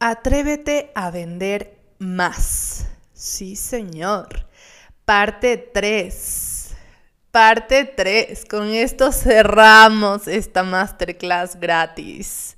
Atrévete 0.00 0.92
a 0.94 1.10
vender 1.10 1.76
más. 1.98 2.86
Sí, 3.12 3.56
señor. 3.56 4.46
Parte 5.04 5.56
3. 5.56 6.68
Parte 7.32 7.84
3. 7.84 8.44
Con 8.44 8.68
esto 8.68 9.10
cerramos 9.10 10.28
esta 10.28 10.62
masterclass 10.62 11.58
gratis. 11.58 12.56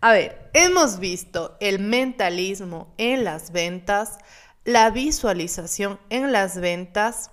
A 0.00 0.12
ver, 0.12 0.50
hemos 0.54 0.98
visto 0.98 1.58
el 1.60 1.80
mentalismo 1.80 2.94
en 2.96 3.24
las 3.24 3.52
ventas, 3.52 4.16
la 4.64 4.88
visualización 4.88 6.00
en 6.08 6.32
las 6.32 6.58
ventas 6.58 7.30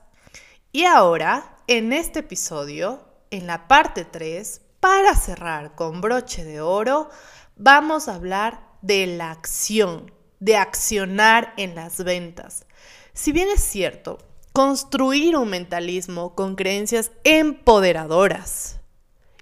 y 0.73 0.83
ahora, 0.83 1.55
en 1.67 1.93
este 1.93 2.19
episodio, 2.19 3.07
en 3.31 3.47
la 3.47 3.69
parte 3.69 4.03
3, 4.03 4.61
para 4.81 5.15
cerrar 5.15 5.73
con 5.75 6.01
broche 6.01 6.43
de 6.43 6.59
oro, 6.59 7.09
vamos 7.55 8.09
a 8.09 8.15
hablar 8.15 8.66
de 8.87 9.05
la 9.05 9.31
acción, 9.31 10.11
de 10.39 10.55
accionar 10.55 11.53
en 11.57 11.75
las 11.75 12.03
ventas. 12.03 12.65
Si 13.13 13.31
bien 13.31 13.49
es 13.53 13.61
cierto, 13.61 14.17
construir 14.53 15.35
un 15.37 15.49
mentalismo 15.49 16.33
con 16.33 16.55
creencias 16.55 17.11
empoderadoras 17.23 18.79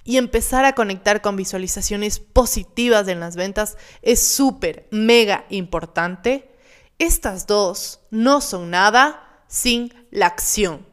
y 0.03 0.17
empezar 0.17 0.65
a 0.65 0.73
conectar 0.73 1.21
con 1.21 1.35
visualizaciones 1.35 2.19
positivas 2.19 3.07
en 3.07 3.19
las 3.19 3.35
ventas 3.35 3.77
es 4.01 4.21
súper, 4.21 4.87
mega 4.91 5.45
importante, 5.49 6.51
estas 6.99 7.47
dos 7.47 8.01
no 8.11 8.41
son 8.41 8.71
nada 8.71 9.43
sin 9.47 9.93
la 10.11 10.27
acción. 10.27 10.85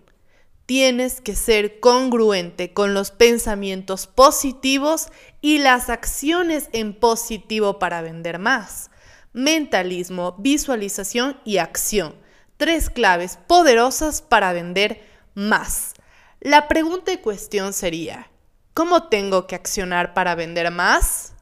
Tienes 0.67 1.21
que 1.21 1.37
ser 1.37 1.81
congruente 1.81 2.73
con 2.73 2.95
los 2.95 3.11
pensamientos 3.11 4.07
positivos 4.07 5.09
y 5.43 5.59
las 5.59 5.91
acciones 5.91 6.71
en 6.73 6.95
positivo 6.95 7.79
para 7.79 8.01
vender 8.01 8.39
más. 8.39 8.91
Mentalismo, 9.35 10.37
visualización 10.39 11.39
y 11.45 11.59
acción. 11.59 12.15
Tres 12.57 12.89
claves 12.89 13.39
poderosas 13.49 14.23
para 14.23 14.53
vender 14.53 15.05
más. 15.35 15.95
La 16.41 16.69
pregunta 16.69 17.13
y 17.13 17.19
cuestión 17.19 17.73
sería, 17.73 18.31
¿cómo 18.73 19.09
tengo 19.09 19.47
que 19.49 19.57
accionar 19.57 20.15
para 20.15 20.37
vender 20.37 20.71
más? 20.71 21.35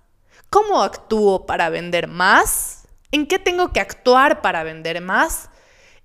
¿Cómo 0.48 0.82
actúo 0.82 1.44
para 1.44 1.68
vender 1.68 2.08
más? 2.08 2.88
¿En 3.12 3.26
qué 3.26 3.38
tengo 3.38 3.72
que 3.72 3.80
actuar 3.80 4.40
para 4.40 4.64
vender 4.64 5.02
más? 5.02 5.50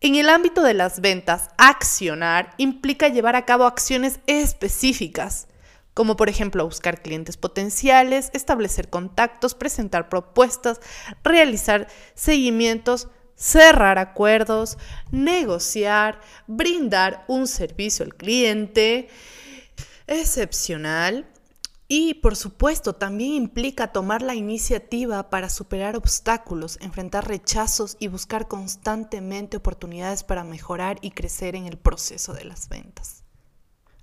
En 0.02 0.16
el 0.16 0.28
ámbito 0.28 0.64
de 0.64 0.74
las 0.74 1.00
ventas, 1.00 1.50
accionar 1.58 2.54
implica 2.58 3.08
llevar 3.08 3.38
a 3.38 3.46
cabo 3.46 3.66
acciones 3.66 4.20
específicas 4.28 5.48
como 5.96 6.18
por 6.18 6.30
ejemplo 6.30 6.66
buscar 6.66 7.02
clientes 7.02 7.38
potenciales, 7.38 8.30
establecer 8.34 8.90
contactos, 8.90 9.56
presentar 9.56 10.10
propuestas, 10.10 10.82
realizar 11.24 11.88
seguimientos, 12.14 13.08
cerrar 13.36 13.98
acuerdos, 13.98 14.78
negociar, 15.10 16.20
brindar 16.48 17.24
un 17.28 17.48
servicio 17.48 18.06
al 18.06 18.14
cliente 18.14 19.08
excepcional. 20.06 21.32
Y 21.88 22.16
por 22.16 22.36
supuesto 22.36 22.96
también 22.96 23.34
implica 23.34 23.94
tomar 23.94 24.22
la 24.22 24.36
iniciativa 24.36 25.30
para 25.30 25.50
superar 25.50 25.96
obstáculos, 25.96 26.78
enfrentar 26.82 27.28
rechazos 27.28 27.96
y 28.00 28.08
buscar 28.08 28.48
constantemente 28.48 29.58
oportunidades 29.58 30.24
para 30.24 30.44
mejorar 30.44 30.98
y 31.02 31.12
crecer 31.12 31.56
en 31.56 31.68
el 31.68 31.78
proceso 31.78 32.34
de 32.34 32.46
las 32.46 32.68
ventas. 32.68 33.25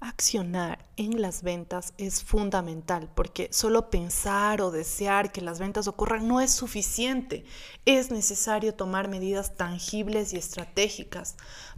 Accionar 0.04 0.84
en 0.96 1.22
las 1.22 1.44
ventas 1.44 1.94
es 1.96 2.24
fundamental 2.24 3.08
porque 3.14 3.48
solo 3.52 3.88
pensar 3.88 4.60
o 4.60 4.72
desear 4.72 5.30
que 5.30 5.40
las 5.40 5.60
ventas 5.60 5.86
ocurran 5.86 6.26
no 6.26 6.40
es 6.40 6.50
suficiente. 6.50 7.44
Es 7.84 8.10
necesario 8.10 8.74
tomar 8.74 9.06
medidas 9.06 9.56
tangibles 9.56 10.32
y 10.32 10.38
estratégicas 10.38 11.36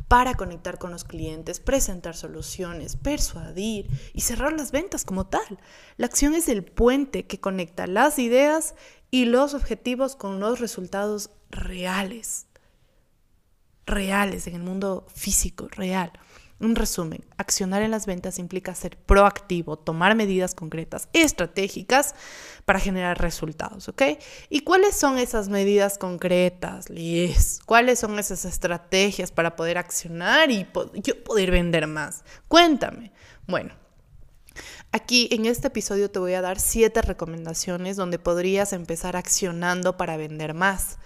para 0.09 0.33
conectar 0.37 0.79
con 0.79 0.91
los 0.91 1.05
clientes, 1.05 1.61
presentar 1.61 2.17
soluciones, 2.17 2.97
persuadir 2.97 3.91
y 4.15 4.23
cerrar 4.23 4.55
las 4.55 4.73
ventas 4.73 5.05
como 5.05 5.27
tal. 5.27 5.59
La 5.99 6.07
acción 6.07 6.35
es 6.35 6.49
el 6.49 6.65
puente 6.65 7.27
que 7.27 7.41
conecta 7.41 7.87
las 7.87 8.19
ideas 8.19 8.75
y 9.11 9.27
los 9.27 9.53
objetivos 9.53 10.17
con 10.17 10.41
los 10.41 10.61
resultados 10.61 11.29
reales. 11.51 12.47
Reales 13.85 14.47
en 14.47 14.55
el 14.55 14.63
mundo 14.63 15.07
físico, 15.15 15.69
real. 15.69 16.11
Un 16.65 16.77
resumen, 16.77 17.23
accionar 17.37 17.83
en 17.83 17.91
las 17.91 18.07
ventas 18.07 18.39
implica 18.39 18.75
ser 18.75 18.97
proactivo, 18.97 19.77
tomar 19.77 20.15
medidas 20.15 20.55
concretas, 20.55 21.11
estratégicas 21.13 22.15
para 22.65 22.81
generar 22.81 23.21
resultados, 23.21 23.91
¿ok? 23.91 24.03
¿Y 24.49 24.61
cuáles 24.61 24.97
son 24.97 25.19
esas 25.19 25.51
medidas 25.51 25.99
concretas, 25.99 26.89
Liz? 26.89 27.61
¿Cuáles 27.67 27.99
son 27.99 28.19
esas 28.19 28.47
estrategias 28.47 29.31
para 29.31 29.57
poder 29.57 29.77
accionar 29.77 30.51
y 30.51 30.67
yo 30.95 31.23
poder 31.23 31.51
vender 31.51 31.87
más? 31.87 32.25
Cuéntame. 32.49 33.13
Bueno, 33.47 33.75
Aquí 34.93 35.29
en 35.33 35.47
este 35.47 35.67
episodio 35.67 36.09
te 36.09 36.21
voy 36.21 36.35
a 36.35 36.41
dar 36.41 36.61
siete 36.61 37.03
recomendaciones 37.03 37.97
donde 37.97 38.21
podrías 38.21 38.73
empezar 38.73 39.17
accionando 39.17 39.97
para 39.97 40.17
vender 40.17 40.55
más 40.55 40.99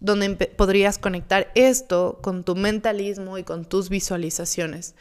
donde 0.00 0.34
podrías 0.34 0.98
conectar 0.98 1.50
esto 1.54 2.20
con 2.22 2.44
tu 2.44 2.54
mentalismo 2.54 3.38
y 3.38 3.44
con 3.44 3.64
tus 3.64 3.88
visualizaciones. 3.88 4.94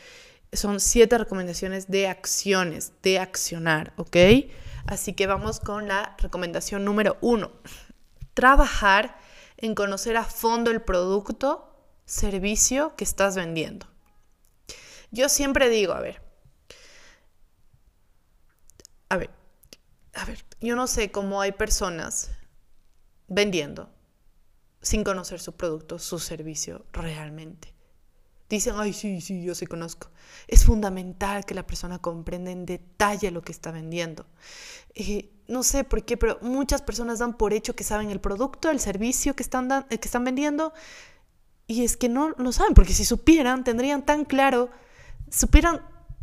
Son 0.54 0.80
siete 0.80 1.18
recomendaciones 1.18 1.88
de 1.90 2.08
acciones, 2.08 2.94
de 3.04 3.20
accionar, 3.20 3.94
¿ok? 3.98 4.18
Así 4.86 5.14
que 5.14 5.28
vamos 5.28 5.60
con 5.60 5.88
la 5.88 6.16
recomendación 6.18 6.86
número 6.86 7.18
uno. 7.22 7.52
Trabajar 8.34 9.20
en 9.58 9.76
conocer 9.76 10.18
a 10.18 10.24
fondo 10.24 10.72
el 10.72 10.82
producto, 10.82 11.76
servicio 12.06 12.96
que 12.96 13.04
estás 13.04 13.36
vendiendo. 13.36 13.88
Yo 15.12 15.30
siempre 15.30 15.70
digo, 15.70 15.94
a 15.94 16.00
ver, 16.00 16.22
a 19.10 19.18
ver, 19.18 19.30
a 20.14 20.26
ver, 20.26 20.44
yo 20.60 20.76
no 20.76 20.88
sé 20.88 21.12
cómo 21.12 21.42
hay 21.42 21.52
personas 21.52 22.32
vendiendo 23.28 23.97
sin 24.82 25.04
conocer 25.04 25.40
su 25.40 25.54
producto, 25.54 26.00
su 26.00 26.20
servicio 26.20 26.86
realmente. 26.92 27.78
Dicen, 28.50 28.76
ay, 28.78 28.94
sí, 28.94 29.20
sí, 29.20 29.44
yo 29.44 29.56
sí 29.56 29.66
conozco. 29.66 30.10
Es 30.48 30.64
fundamental 30.64 31.46
que 31.46 31.54
la 31.54 31.68
persona 31.68 32.00
comprenda 32.00 32.50
en 32.50 32.66
detalle 32.66 33.30
lo 33.32 33.42
que 33.42 33.52
está 33.52 33.72
vendiendo. 33.72 34.26
Eh, 34.96 35.30
no 35.50 35.64
sé 35.64 35.84
por 35.84 36.06
qué, 36.06 36.16
pero 36.16 36.40
muchas 36.42 36.82
personas 36.82 37.20
dan 37.20 37.36
por 37.38 37.52
hecho 37.52 37.76
que 37.76 37.84
saben 37.84 38.10
el 38.10 38.22
producto, 38.22 38.70
el 38.70 38.80
servicio 38.80 39.36
que 39.36 39.44
están, 39.44 39.70
eh, 39.90 39.98
que 39.98 40.08
están 40.08 40.24
vendiendo. 40.24 40.74
Y 41.68 41.84
es 41.84 41.98
que 41.98 42.08
no 42.08 42.30
lo 42.38 42.54
saben, 42.54 42.74
porque 42.74 42.94
si 42.94 43.04
supieran, 43.04 43.66
tendrían 43.66 44.06
tan 44.06 44.24
claro, 44.24 44.70
supieran 45.30 45.82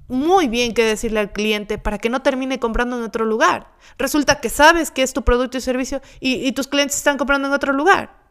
muy 0.08 0.48
bien 0.48 0.72
qué 0.72 0.84
decirle 0.84 1.20
al 1.20 1.32
cliente 1.32 1.76
para 1.76 1.98
que 1.98 2.08
no 2.08 2.22
termine 2.22 2.58
comprando 2.58 2.96
en 2.96 3.02
otro 3.04 3.26
lugar. 3.26 3.70
Resulta 3.98 4.40
que 4.40 4.48
sabes 4.48 4.90
que 4.90 5.02
es 5.02 5.12
tu 5.12 5.24
producto 5.24 5.58
y 5.58 5.60
servicio 5.60 6.00
y 6.20 6.50
tus 6.52 6.68
clientes 6.68 6.96
están 6.96 7.18
comprando 7.18 7.48
en 7.48 7.54
otro 7.54 7.74
lugar. 7.74 8.23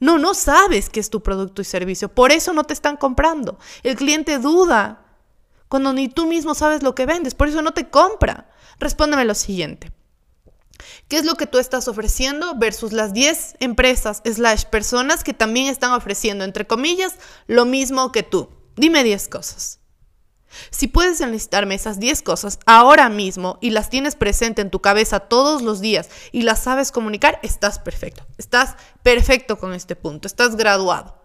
No, 0.00 0.18
no 0.18 0.34
sabes 0.34 0.90
qué 0.90 1.00
es 1.00 1.10
tu 1.10 1.22
producto 1.22 1.62
y 1.62 1.64
servicio. 1.64 2.08
Por 2.08 2.32
eso 2.32 2.52
no 2.52 2.64
te 2.64 2.74
están 2.74 2.96
comprando. 2.96 3.58
El 3.82 3.96
cliente 3.96 4.38
duda 4.38 5.04
cuando 5.68 5.92
ni 5.92 6.08
tú 6.08 6.26
mismo 6.26 6.54
sabes 6.54 6.82
lo 6.82 6.94
que 6.94 7.06
vendes. 7.06 7.34
Por 7.34 7.48
eso 7.48 7.62
no 7.62 7.72
te 7.72 7.88
compra. 7.88 8.50
Respóndeme 8.78 9.24
lo 9.24 9.34
siguiente. 9.34 9.92
¿Qué 11.08 11.16
es 11.16 11.24
lo 11.24 11.34
que 11.34 11.46
tú 11.46 11.58
estás 11.58 11.88
ofreciendo 11.88 12.56
versus 12.56 12.92
las 12.92 13.12
10 13.12 13.56
empresas 13.60 14.22
slash 14.24 14.64
personas 14.64 15.24
que 15.24 15.34
también 15.34 15.68
están 15.68 15.92
ofreciendo, 15.92 16.44
entre 16.44 16.66
comillas, 16.66 17.14
lo 17.46 17.64
mismo 17.64 18.12
que 18.12 18.22
tú? 18.22 18.48
Dime 18.76 19.04
10 19.04 19.28
cosas. 19.28 19.80
Si 20.70 20.88
puedes 20.88 21.20
enlistarme 21.20 21.74
esas 21.74 22.00
10 22.00 22.22
cosas 22.22 22.58
ahora 22.66 23.08
mismo 23.08 23.58
y 23.60 23.70
las 23.70 23.88
tienes 23.90 24.16
presente 24.16 24.62
en 24.62 24.70
tu 24.70 24.80
cabeza 24.80 25.20
todos 25.20 25.62
los 25.62 25.80
días 25.80 26.08
y 26.32 26.42
las 26.42 26.62
sabes 26.62 26.90
comunicar, 26.92 27.38
estás 27.42 27.78
perfecto. 27.78 28.26
Estás 28.38 28.76
perfecto 29.02 29.58
con 29.58 29.74
este 29.74 29.96
punto, 29.96 30.26
estás 30.26 30.56
graduado. 30.56 31.22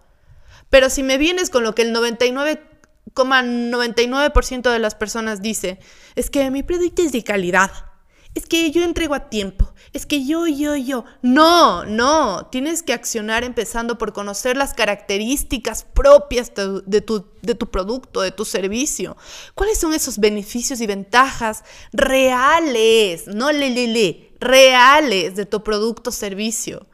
Pero 0.68 0.88
si 0.88 1.02
me 1.02 1.18
vienes 1.18 1.50
con 1.50 1.64
lo 1.64 1.74
que 1.74 1.82
el 1.82 1.92
99,99% 1.94 4.70
de 4.70 4.78
las 4.78 4.94
personas 4.94 5.42
dice, 5.42 5.80
es 6.14 6.30
que 6.30 6.50
mi 6.50 6.62
producto 6.62 7.02
es 7.02 7.12
de 7.12 7.24
calidad, 7.24 7.89
es 8.34 8.46
que 8.46 8.70
yo 8.70 8.84
entrego 8.84 9.14
a 9.14 9.28
tiempo, 9.28 9.72
es 9.92 10.06
que 10.06 10.24
yo, 10.24 10.46
yo, 10.46 10.76
yo. 10.76 11.04
No, 11.20 11.84
no, 11.84 12.46
tienes 12.46 12.82
que 12.84 12.92
accionar 12.92 13.42
empezando 13.42 13.98
por 13.98 14.12
conocer 14.12 14.56
las 14.56 14.72
características 14.72 15.84
propias 15.84 16.52
de 16.54 17.00
tu, 17.00 17.70
producto, 17.70 18.20
de 18.20 18.30
tu 18.30 18.44
servicio. 18.44 19.16
¿Cuáles 19.54 19.78
son 19.78 19.94
esos 19.94 20.18
beneficios 20.18 20.80
y 20.80 20.86
ventajas 20.86 21.64
reales, 21.92 23.26
no 23.26 23.50
le, 23.50 23.70
le, 23.70 23.88
le, 23.88 24.32
reales 24.38 25.34
de 25.34 25.46
tu 25.46 25.64
producto 25.64 26.10
o 26.10 26.12
servicio? 26.12 26.86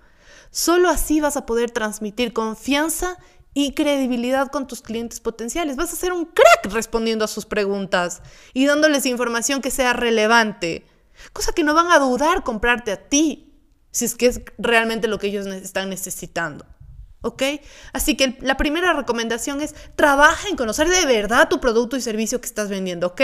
Solo 0.51 0.89
así 0.89 1.21
vas 1.21 1.37
a 1.37 1.45
poder 1.45 1.71
transmitir 1.71 2.33
confianza 2.33 3.19
y 3.53 3.73
credibilidad 3.73 4.51
con 4.51 4.67
tus 4.67 4.81
clientes 4.81 5.21
potenciales. 5.21 5.77
Vas 5.77 5.93
a 5.93 5.97
ser 5.97 6.13
un 6.13 6.25
crack 6.25 6.73
respondiendo 6.73 7.27
a 7.27 7.29
sus 7.29 7.45
preguntas 7.45 8.23
y 8.55 8.65
dándoles 8.65 9.05
información 9.05 9.61
que 9.61 9.71
sea 9.71 9.93
relevante 9.93 10.87
cosa 11.33 11.53
que 11.53 11.65
no 11.65 11.75
van 11.75 11.91
a 11.91 11.99
dudar 11.99 12.43
comprarte 12.43 12.93
a 12.93 13.09
ti. 13.09 13.43
si 13.91 14.05
es 14.05 14.15
que 14.15 14.27
es 14.27 14.43
realmente 14.59 15.09
lo 15.09 15.19
que 15.19 15.29
ellos 15.29 15.47
están 15.47 15.89
necesitando. 15.89 16.67
¿Ok? 17.23 17.43
Así 17.93 18.17
que 18.17 18.37
la 18.41 18.57
primera 18.57 18.93
recomendación 18.93 19.61
es 19.61 19.75
trabaja 19.97 20.49
en 20.49 20.57
conocer 20.57 20.89
de 20.89 21.07
verdad 21.07 21.49
tu 21.49 21.61
producto 21.61 21.97
y 21.97 22.01
servicio 22.01 22.41
que 22.41 22.47
estás 22.47 22.69
vendiendo, 22.69 23.09
¿ok? 23.09 23.21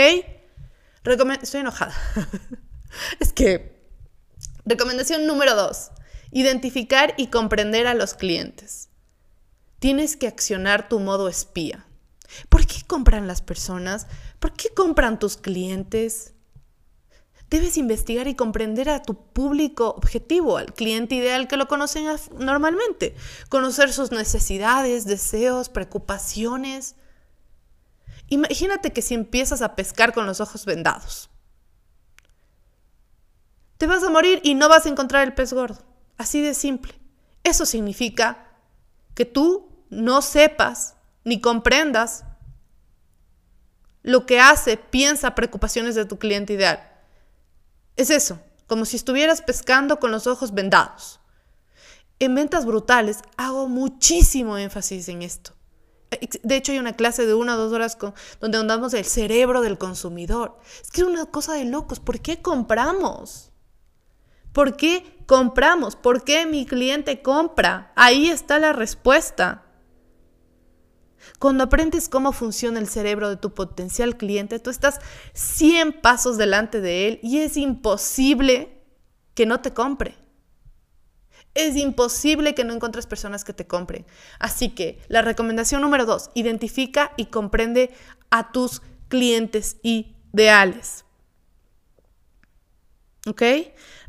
Estoy 1.41 1.61
enojada. 1.61 1.93
es 3.19 3.33
que, 3.33 3.87
recomendación 4.65 5.27
número 5.27 5.55
dos, 5.55 5.91
identificar 6.31 7.13
y 7.17 7.27
comprender 7.27 7.87
a 7.87 7.93
los 7.93 8.13
clientes. 8.13 8.89
Tienes 9.79 10.17
que 10.17 10.27
accionar 10.27 10.89
tu 10.89 10.99
modo 10.99 11.27
espía. 11.27 11.85
¿Por 12.49 12.65
qué 12.65 12.81
compran 12.87 13.27
las 13.27 13.41
personas? 13.41 14.07
¿Por 14.39 14.53
qué 14.53 14.69
compran 14.69 15.19
tus 15.19 15.37
clientes? 15.37 16.33
Debes 17.53 17.77
investigar 17.77 18.27
y 18.27 18.33
comprender 18.33 18.89
a 18.89 19.03
tu 19.03 19.13
público 19.13 19.89
objetivo, 19.89 20.57
al 20.57 20.73
cliente 20.73 21.13
ideal 21.13 21.47
que 21.47 21.55
lo 21.55 21.67
conocen 21.67 22.07
normalmente. 22.39 23.15
Conocer 23.47 23.93
sus 23.93 24.11
necesidades, 24.11 25.05
deseos, 25.05 25.69
preocupaciones. 25.69 26.95
Imagínate 28.27 28.91
que 28.91 29.03
si 29.03 29.13
empiezas 29.13 29.61
a 29.61 29.75
pescar 29.75 30.13
con 30.13 30.25
los 30.25 30.41
ojos 30.41 30.65
vendados. 30.65 31.29
Te 33.77 33.85
vas 33.85 34.03
a 34.03 34.09
morir 34.09 34.39
y 34.41 34.55
no 34.55 34.67
vas 34.67 34.87
a 34.87 34.89
encontrar 34.89 35.21
el 35.21 35.35
pez 35.35 35.53
gordo. 35.53 35.77
Así 36.17 36.41
de 36.41 36.55
simple. 36.55 36.95
Eso 37.43 37.67
significa 37.67 38.47
que 39.13 39.25
tú 39.25 39.69
no 39.91 40.23
sepas 40.23 40.95
ni 41.23 41.39
comprendas 41.39 42.25
lo 44.01 44.25
que 44.25 44.39
hace, 44.39 44.75
piensa 44.75 45.35
preocupaciones 45.35 45.93
de 45.93 46.05
tu 46.05 46.17
cliente 46.17 46.53
ideal. 46.53 46.92
Es 47.95 48.09
eso, 48.09 48.39
como 48.67 48.85
si 48.85 48.95
estuvieras 48.95 49.41
pescando 49.41 49.99
con 49.99 50.11
los 50.11 50.27
ojos 50.27 50.53
vendados. 50.53 51.19
En 52.19 52.35
ventas 52.35 52.65
brutales 52.65 53.19
hago 53.37 53.67
muchísimo 53.67 54.57
énfasis 54.57 55.09
en 55.09 55.21
esto. 55.21 55.53
De 56.43 56.55
hecho, 56.55 56.71
hay 56.71 56.79
una 56.79 56.93
clase 56.93 57.25
de 57.25 57.33
una 57.33 57.55
o 57.55 57.57
dos 57.57 57.73
horas 57.73 57.97
donde 58.39 58.57
andamos 58.57 58.93
el 58.93 59.05
cerebro 59.05 59.61
del 59.61 59.77
consumidor. 59.77 60.57
Es 60.81 60.91
que 60.91 61.01
es 61.01 61.07
una 61.07 61.25
cosa 61.25 61.53
de 61.53 61.65
locos. 61.65 61.99
¿Por 61.99 62.19
qué 62.19 62.41
compramos? 62.41 63.51
¿Por 64.51 64.77
qué 64.77 65.23
compramos? 65.25 65.95
¿Por 65.95 66.23
qué 66.23 66.45
mi 66.45 66.65
cliente 66.65 67.21
compra? 67.21 67.91
Ahí 67.95 68.29
está 68.29 68.59
la 68.59 68.73
respuesta. 68.73 69.62
Cuando 71.39 71.63
aprendes 71.63 72.09
cómo 72.09 72.31
funciona 72.31 72.79
el 72.79 72.87
cerebro 72.87 73.29
de 73.29 73.37
tu 73.37 73.53
potencial 73.53 74.17
cliente, 74.17 74.59
tú 74.59 74.69
estás 74.69 74.99
100 75.33 76.01
pasos 76.01 76.37
delante 76.37 76.81
de 76.81 77.07
él 77.07 77.19
y 77.21 77.39
es 77.39 77.57
imposible 77.57 78.81
que 79.33 79.45
no 79.45 79.61
te 79.61 79.73
compre. 79.73 80.15
Es 81.53 81.75
imposible 81.75 82.55
que 82.55 82.63
no 82.63 82.73
encuentres 82.73 83.05
personas 83.05 83.43
que 83.43 83.53
te 83.53 83.67
compren. 83.67 84.05
Así 84.39 84.69
que 84.69 84.99
la 85.07 85.21
recomendación 85.21 85.81
número 85.81 86.05
dos, 86.05 86.31
identifica 86.33 87.13
y 87.15 87.27
comprende 87.27 87.91
a 88.31 88.51
tus 88.51 88.81
clientes 89.07 89.77
ideales. 89.83 91.05
¿Ok? 93.27 93.43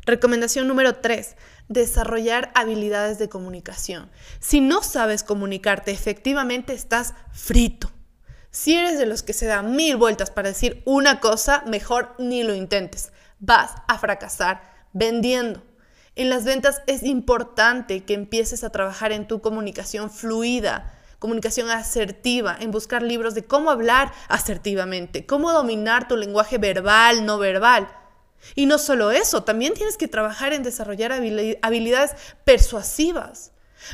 Recomendación 0.05 0.67
número 0.67 0.95
tres, 0.95 1.35
desarrollar 1.67 2.51
habilidades 2.55 3.17
de 3.17 3.29
comunicación. 3.29 4.09
Si 4.39 4.61
no 4.61 4.83
sabes 4.83 5.23
comunicarte 5.23 5.91
efectivamente, 5.91 6.73
estás 6.73 7.13
frito. 7.31 7.91
Si 8.51 8.75
eres 8.75 8.97
de 8.97 9.05
los 9.05 9.23
que 9.23 9.33
se 9.33 9.47
da 9.47 9.61
mil 9.61 9.97
vueltas 9.97 10.31
para 10.31 10.49
decir 10.49 10.81
una 10.85 11.19
cosa, 11.19 11.63
mejor 11.67 12.15
ni 12.19 12.43
lo 12.43 12.53
intentes. 12.53 13.11
Vas 13.39 13.71
a 13.87 13.97
fracasar 13.97 14.61
vendiendo. 14.93 15.61
En 16.15 16.29
las 16.29 16.45
ventas 16.45 16.81
es 16.87 17.03
importante 17.03 18.05
que 18.05 18.13
empieces 18.13 18.63
a 18.63 18.69
trabajar 18.69 19.11
en 19.11 19.27
tu 19.27 19.41
comunicación 19.41 20.09
fluida, 20.09 20.93
comunicación 21.19 21.69
asertiva, 21.69 22.55
en 22.57 22.71
buscar 22.71 23.03
libros 23.03 23.33
de 23.33 23.43
cómo 23.43 23.71
hablar 23.71 24.13
asertivamente, 24.29 25.25
cómo 25.25 25.51
dominar 25.51 26.07
tu 26.07 26.15
lenguaje 26.15 26.57
verbal, 26.57 27.25
no 27.25 27.37
verbal 27.37 27.89
y 28.53 28.65
no 28.67 28.77
solo 28.77 29.11
eso, 29.11 29.43
también 29.43 29.73
tienes 29.73 29.97
que 29.97 30.07
trabajar 30.07 30.53
en 30.53 30.63
desarrollar 30.63 31.11
habilidades 31.11 32.11
persuasivas 32.43 33.51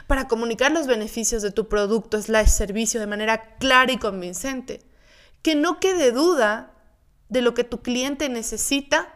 para 0.08 0.28
comunicar 0.28 0.72
los 0.72 0.88
beneficios 0.88 1.42
de 1.42 1.52
tu 1.52 1.68
producto 1.70 2.22
slash 2.22 2.50
servicio 2.50 3.00
de 3.00 3.08
manera 3.08 3.56
clara 3.58 3.92
y 3.92 3.98
convincente. 3.98 4.82
Que 5.42 5.56
no 5.56 5.80
quede 5.80 6.12
duda 6.12 6.74
de 7.30 7.42
lo 7.42 7.54
que 7.54 7.64
tu 7.64 7.82
cliente 7.82 8.30
necesita, 8.30 9.16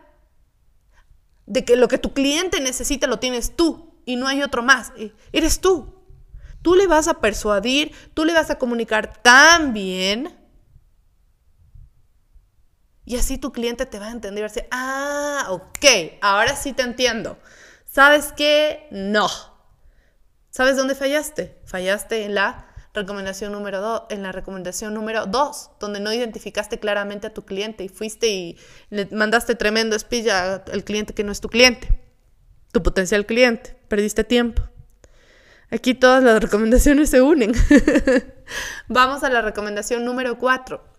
de 1.46 1.66
que 1.66 1.76
lo 1.76 1.88
que 1.88 1.98
tu 1.98 2.14
cliente 2.14 2.60
necesita 2.62 3.08
lo 3.08 3.20
tienes 3.20 3.56
tú 3.56 3.94
y 4.06 4.16
no 4.16 4.28
hay 4.28 4.42
otro 4.42 4.64
más, 4.64 4.94
eh, 4.98 5.14
eres 5.32 5.60
tú. 5.60 5.94
Tú 6.62 6.74
le 6.74 6.88
vas 6.88 7.08
a 7.08 7.20
persuadir, 7.22 7.92
tú 8.14 8.26
le 8.26 8.34
vas 8.34 8.50
a 8.50 8.58
comunicar 8.58 9.22
tan 9.22 9.74
bien 9.74 10.36
y 13.06 13.18
así 13.18 13.38
tu 13.38 13.52
cliente 13.52 13.86
te 13.86 14.00
va 14.00 14.08
a 14.08 14.12
entender 14.12 14.40
y 14.40 14.42
va 14.42 14.48
a 14.48 14.50
decir, 14.50 14.68
ah, 14.72 15.46
ok, 15.50 16.18
ahora 16.22 16.56
sí 16.56 16.74
te 16.74 16.82
entiendo. 16.82 17.38
¿Sabes 17.86 18.34
qué? 18.36 18.88
No. 18.92 19.30
¿Sabes 20.50 20.76
dónde 20.76 20.96
fallaste? 20.96 21.62
Fallaste 21.66 22.24
en 22.24 22.34
la 22.34 22.68
recomendación 22.96 23.52
número 23.52 23.80
2, 23.80 24.04
en 24.10 24.24
la 24.24 24.32
recomendación 24.32 24.94
número 24.94 25.28
2, 25.28 25.72
donde 25.80 26.00
no 26.00 26.12
identificaste 26.12 26.80
claramente 26.80 27.28
a 27.28 27.34
tu 27.34 27.46
cliente 27.46 27.84
y 27.84 27.90
fuiste 27.90 28.28
y 28.28 28.58
le 28.90 29.06
mandaste 29.12 29.54
tremendo 29.56 29.96
espilla 29.96 30.56
al 30.56 30.84
cliente 30.84 31.14
que 31.14 31.24
no 31.24 31.32
es 31.32 31.42
tu 31.42 31.50
cliente, 31.50 32.02
tu 32.72 32.82
potencial 32.82 33.26
cliente. 33.26 33.78
Perdiste 33.88 34.24
tiempo. 34.24 34.64
Aquí 35.70 35.94
todas 35.94 36.24
las 36.24 36.42
recomendaciones 36.42 37.10
se 37.12 37.22
unen. 37.22 37.54
Vamos 38.88 39.24
a 39.24 39.30
la 39.30 39.42
recomendación 39.42 40.06
número 40.06 40.40
4 40.40 40.95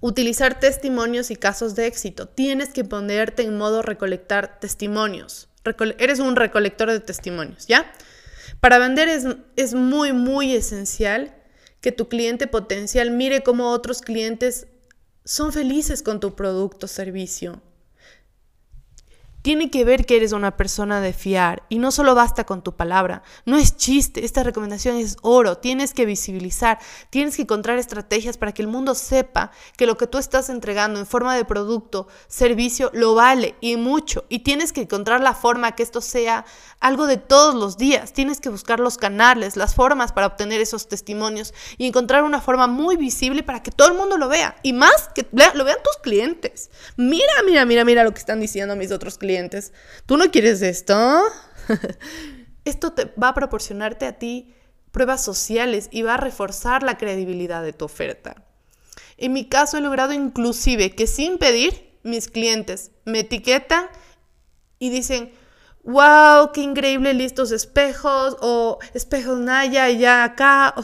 Utilizar 0.00 0.58
testimonios 0.60 1.30
y 1.30 1.36
casos 1.36 1.74
de 1.74 1.86
éxito. 1.86 2.26
Tienes 2.26 2.70
que 2.70 2.84
ponerte 2.84 3.42
en 3.42 3.56
modo 3.58 3.82
recolectar 3.82 4.58
testimonios. 4.60 5.48
eres 5.98 6.18
un 6.18 6.36
recolector 6.36 6.90
de 6.90 7.00
testimonios, 7.00 7.66
¿ya? 7.66 7.92
Para 8.60 8.78
vender 8.78 9.08
es, 9.08 9.26
es 9.56 9.74
muy, 9.74 10.12
muy 10.12 10.54
esencial 10.54 11.34
que 11.80 11.92
tu 11.92 12.08
cliente 12.08 12.46
potencial 12.46 13.10
mire 13.10 13.42
cómo 13.42 13.70
otros 13.70 14.02
clientes 14.02 14.66
son 15.24 15.52
felices 15.52 16.02
con 16.02 16.20
tu 16.20 16.34
producto 16.34 16.86
o 16.86 16.88
servicio 16.88 17.62
tiene 19.42 19.70
que 19.70 19.84
ver 19.84 20.04
que 20.04 20.16
eres 20.16 20.32
una 20.32 20.56
persona 20.56 21.00
de 21.00 21.12
fiar 21.12 21.62
y 21.68 21.78
no 21.78 21.90
solo 21.90 22.14
basta 22.14 22.44
con 22.44 22.62
tu 22.62 22.76
palabra. 22.76 23.22
No 23.46 23.56
es 23.56 23.76
chiste, 23.76 24.24
esta 24.24 24.42
recomendación 24.42 24.96
es 24.96 25.16
oro. 25.22 25.56
Tienes 25.56 25.94
que 25.94 26.04
visibilizar, 26.04 26.78
tienes 27.08 27.36
que 27.36 27.42
encontrar 27.42 27.78
estrategias 27.78 28.36
para 28.36 28.52
que 28.52 28.62
el 28.62 28.68
mundo 28.68 28.94
sepa 28.94 29.50
que 29.76 29.86
lo 29.86 29.96
que 29.96 30.06
tú 30.06 30.18
estás 30.18 30.50
entregando 30.50 31.00
en 31.00 31.06
forma 31.06 31.34
de 31.34 31.44
producto, 31.44 32.08
servicio, 32.28 32.90
lo 32.92 33.14
vale 33.14 33.54
y 33.60 33.76
mucho. 33.76 34.24
Y 34.28 34.40
tienes 34.40 34.72
que 34.72 34.82
encontrar 34.82 35.20
la 35.20 35.34
forma 35.34 35.72
que 35.72 35.82
esto 35.82 36.00
sea 36.00 36.44
algo 36.78 37.06
de 37.06 37.16
todos 37.16 37.54
los 37.54 37.78
días. 37.78 38.12
Tienes 38.12 38.40
que 38.40 38.50
buscar 38.50 38.78
los 38.78 38.98
canales, 38.98 39.56
las 39.56 39.74
formas 39.74 40.12
para 40.12 40.26
obtener 40.26 40.60
esos 40.60 40.88
testimonios 40.88 41.54
y 41.78 41.86
encontrar 41.86 42.24
una 42.24 42.40
forma 42.40 42.66
muy 42.66 42.96
visible 42.96 43.42
para 43.42 43.62
que 43.62 43.70
todo 43.70 43.88
el 43.88 43.94
mundo 43.94 44.18
lo 44.18 44.28
vea. 44.28 44.56
Y 44.62 44.74
más 44.74 45.08
que 45.14 45.26
lo 45.54 45.64
vean 45.64 45.78
tus 45.82 45.96
clientes. 46.02 46.70
Mira, 46.96 47.32
mira, 47.46 47.64
mira, 47.64 47.84
mira 47.84 48.04
lo 48.04 48.12
que 48.12 48.18
están 48.18 48.40
diciendo 48.40 48.76
mis 48.76 48.92
otros 48.92 49.16
clientes 49.16 49.29
¿Tú 50.06 50.16
no 50.16 50.30
quieres 50.30 50.62
esto? 50.62 51.22
esto 52.64 52.92
te 52.92 53.06
va 53.20 53.28
a 53.28 53.34
proporcionarte 53.34 54.06
a 54.06 54.18
ti 54.18 54.54
pruebas 54.90 55.22
sociales 55.22 55.88
y 55.90 56.02
va 56.02 56.14
a 56.14 56.18
reforzar 56.18 56.82
la 56.82 56.98
credibilidad 56.98 57.62
de 57.62 57.72
tu 57.72 57.84
oferta. 57.84 58.44
En 59.16 59.32
mi 59.32 59.48
caso 59.48 59.76
he 59.76 59.80
logrado 59.80 60.12
inclusive 60.12 60.90
que 60.90 61.06
sin 61.06 61.38
pedir 61.38 61.98
mis 62.02 62.28
clientes 62.28 62.90
me 63.04 63.20
etiquetan 63.20 63.86
y 64.78 64.90
dicen, 64.90 65.32
wow, 65.84 66.50
qué 66.52 66.62
increíble 66.62 67.14
listos 67.14 67.52
espejos 67.52 68.36
o 68.40 68.78
espejos 68.94 69.38
Naya 69.38 69.90
ya 69.90 70.24
acá. 70.24 70.74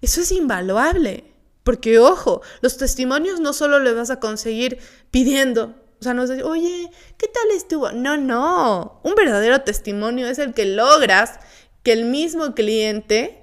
eso 0.00 0.20
es 0.20 0.32
invaluable. 0.32 1.32
Porque 1.64 1.98
ojo, 1.98 2.42
los 2.60 2.76
testimonios 2.76 3.40
no 3.40 3.52
solo 3.52 3.80
le 3.80 3.92
vas 3.92 4.10
a 4.10 4.20
conseguir 4.20 4.78
pidiendo, 5.10 5.74
o 6.00 6.04
sea, 6.04 6.14
no 6.14 6.24
es 6.24 6.30
oye, 6.42 6.90
¿qué 7.16 7.26
tal 7.26 7.56
estuvo? 7.56 7.92
No, 7.92 8.16
no. 8.16 9.00
Un 9.02 9.14
verdadero 9.14 9.62
testimonio 9.62 10.28
es 10.28 10.38
el 10.38 10.52
que 10.52 10.66
logras 10.66 11.38
que 11.82 11.92
el 11.92 12.04
mismo 12.04 12.54
cliente 12.54 13.42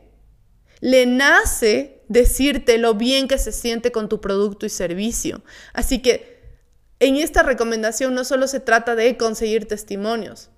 le 0.79 1.05
nace 1.05 2.03
decirte 2.09 2.77
lo 2.77 2.93
bien 2.93 3.27
que 3.27 3.37
se 3.37 3.51
siente 3.51 3.91
con 3.91 4.09
tu 4.09 4.21
producto 4.21 4.65
y 4.65 4.69
servicio. 4.69 5.43
Así 5.73 6.01
que 6.01 6.33
en 6.99 7.15
esta 7.15 7.43
recomendación 7.43 8.13
no 8.13 8.23
solo 8.23 8.47
se 8.47 8.59
trata 8.59 8.95
de 8.95 9.17
conseguir 9.17 9.67
testimonios, 9.67 10.49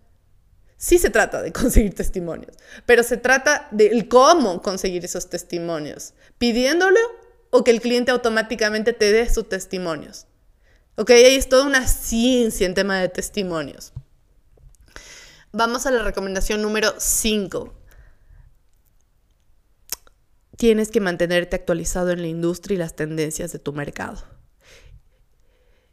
sí 0.78 0.98
se 0.98 1.10
trata 1.10 1.42
de 1.42 1.52
conseguir 1.54 1.94
testimonios, 1.94 2.56
pero 2.86 3.04
se 3.04 3.18
trata 3.18 3.68
del 3.72 4.08
cómo 4.08 4.62
conseguir 4.62 5.06
esos 5.06 5.30
testimonios, 5.30 6.14
pidiéndolo 6.38 7.00
o 7.52 7.64
que 7.64 7.72
el 7.72 7.82
cliente 7.82 8.12
automáticamente 8.12 8.94
te 8.94 9.12
dé 9.12 9.32
sus 9.32 9.48
testimonios. 9.48 10.28
Ok, 10.98 11.10
ahí 11.10 11.36
es 11.36 11.50
toda 11.50 11.66
una 11.66 11.88
ciencia 11.88 12.66
en 12.66 12.74
tema 12.74 12.98
de 12.98 13.10
testimonios. 13.10 13.92
Vamos 15.52 15.86
a 15.86 15.92
la 15.92 16.04
recomendación 16.04 16.62
número 16.62 16.94
5. 16.98 17.74
Tienes 20.56 20.92
que 20.92 21.02
mantenerte 21.02 21.58
actualizado 21.58 22.12
en 22.12 22.22
la 22.22 22.28
industria 22.28 22.76
y 22.76 22.78
las 22.78 22.96
tendencias 22.96 23.52
de 23.52 23.60
tu 23.60 23.74
mercado. 23.74 24.24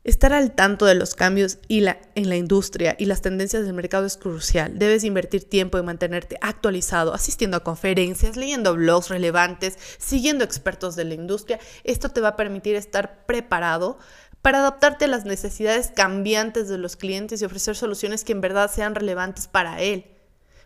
Estar 0.05 0.33
al 0.33 0.55
tanto 0.55 0.87
de 0.87 0.95
los 0.95 1.15
cambios 1.17 1.59
y 1.67 1.81
la, 1.81 2.01
en 2.15 2.29
la 2.29 2.37
industria 2.37 2.95
y 2.99 3.07
las 3.07 3.23
tendencias 3.23 3.65
del 3.65 3.75
mercado 3.75 4.07
es 4.07 4.17
crucial. 4.17 4.79
Debes 4.79 5.03
invertir 5.03 5.49
tiempo 5.49 5.79
en 5.79 5.85
mantenerte 5.85 6.39
actualizado, 6.41 7.13
asistiendo 7.13 7.57
a 7.57 7.65
conferencias, 7.65 8.37
leyendo 8.37 8.75
blogs 8.75 9.09
relevantes, 9.09 9.79
siguiendo 9.99 10.45
expertos 10.45 10.95
de 10.95 11.05
la 11.05 11.15
industria. 11.15 11.59
Esto 11.83 12.09
te 12.09 12.21
va 12.21 12.29
a 12.29 12.37
permitir 12.37 12.77
estar 12.77 13.27
preparado 13.27 13.99
para 14.43 14.59
adaptarte 14.59 15.07
a 15.07 15.09
las 15.09 15.25
necesidades 15.25 15.93
cambiantes 15.95 16.69
de 16.69 16.79
los 16.79 16.97
clientes 16.97 17.41
y 17.41 17.45
ofrecer 17.45 17.77
soluciones 17.77 18.25
que 18.25 18.33
en 18.33 18.41
verdad 18.41 18.71
sean 18.71 18.95
relevantes 18.95 19.47
para 19.47 19.81
él. 19.81 20.05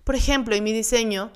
Por 0.03 0.17
ejemplo, 0.17 0.55
en 0.55 0.65
mi 0.65 0.73
diseño, 0.73 1.31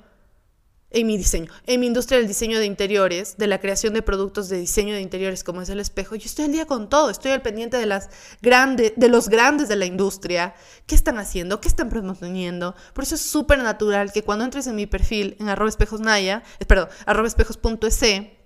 en 0.89 1.07
mi 1.07 1.17
diseño, 1.17 1.51
en 1.67 1.79
mi 1.79 1.87
industria 1.87 2.17
del 2.17 2.27
diseño 2.27 2.59
de 2.59 2.65
interiores, 2.65 3.37
de 3.37 3.47
la 3.47 3.59
creación 3.59 3.93
de 3.93 4.01
productos 4.01 4.49
de 4.49 4.57
diseño 4.57 4.93
de 4.93 5.01
interiores 5.01 5.43
como 5.43 5.61
es 5.61 5.69
el 5.69 5.79
espejo, 5.79 6.15
yo 6.15 6.25
estoy 6.25 6.45
al 6.45 6.51
día 6.51 6.65
con 6.65 6.89
todo, 6.89 7.09
estoy 7.09 7.31
al 7.31 7.41
pendiente 7.41 7.77
de 7.77 7.85
las 7.85 8.09
grandes, 8.41 8.93
de 8.95 9.07
los 9.07 9.29
grandes 9.29 9.69
de 9.69 9.75
la 9.77 9.85
industria, 9.85 10.55
qué 10.87 10.95
están 10.95 11.17
haciendo, 11.17 11.61
qué 11.61 11.67
están 11.67 11.89
promoviendo. 11.89 12.75
Por 12.93 13.03
eso 13.03 13.15
es 13.15 13.21
súper 13.21 13.59
natural 13.59 14.11
que 14.11 14.23
cuando 14.23 14.45
entres 14.45 14.67
en 14.67 14.75
mi 14.75 14.87
perfil 14.87 15.37
en 15.39 15.47
arroba 15.47 15.69
espejosnaya, 15.69 16.43
eh, 16.59 16.65
perdón, 16.65 16.89
arroba 17.05 17.27
espejos.es, 17.27 18.40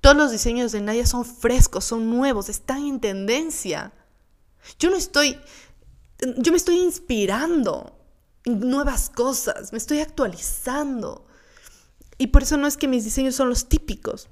todos 0.00 0.16
los 0.16 0.30
diseños 0.30 0.72
de 0.72 0.80
Naya 0.80 1.06
son 1.06 1.24
frescos, 1.24 1.84
son 1.84 2.10
nuevos, 2.10 2.48
están 2.48 2.86
en 2.86 3.00
tendencia. 3.00 3.92
Yo 4.78 4.90
no 4.90 4.96
estoy, 4.96 5.40
yo 6.36 6.52
me 6.52 6.58
estoy 6.58 6.78
inspirando 6.78 7.98
en 8.44 8.60
nuevas 8.60 9.10
cosas, 9.10 9.72
me 9.72 9.78
estoy 9.78 10.00
actualizando. 10.00 11.26
Y 12.18 12.28
por 12.28 12.42
eso 12.42 12.56
no 12.56 12.66
es 12.66 12.76
que 12.76 12.88
mis 12.88 13.04
diseños 13.04 13.34
son 13.34 13.48
los 13.48 13.68
típicos. 13.68 14.28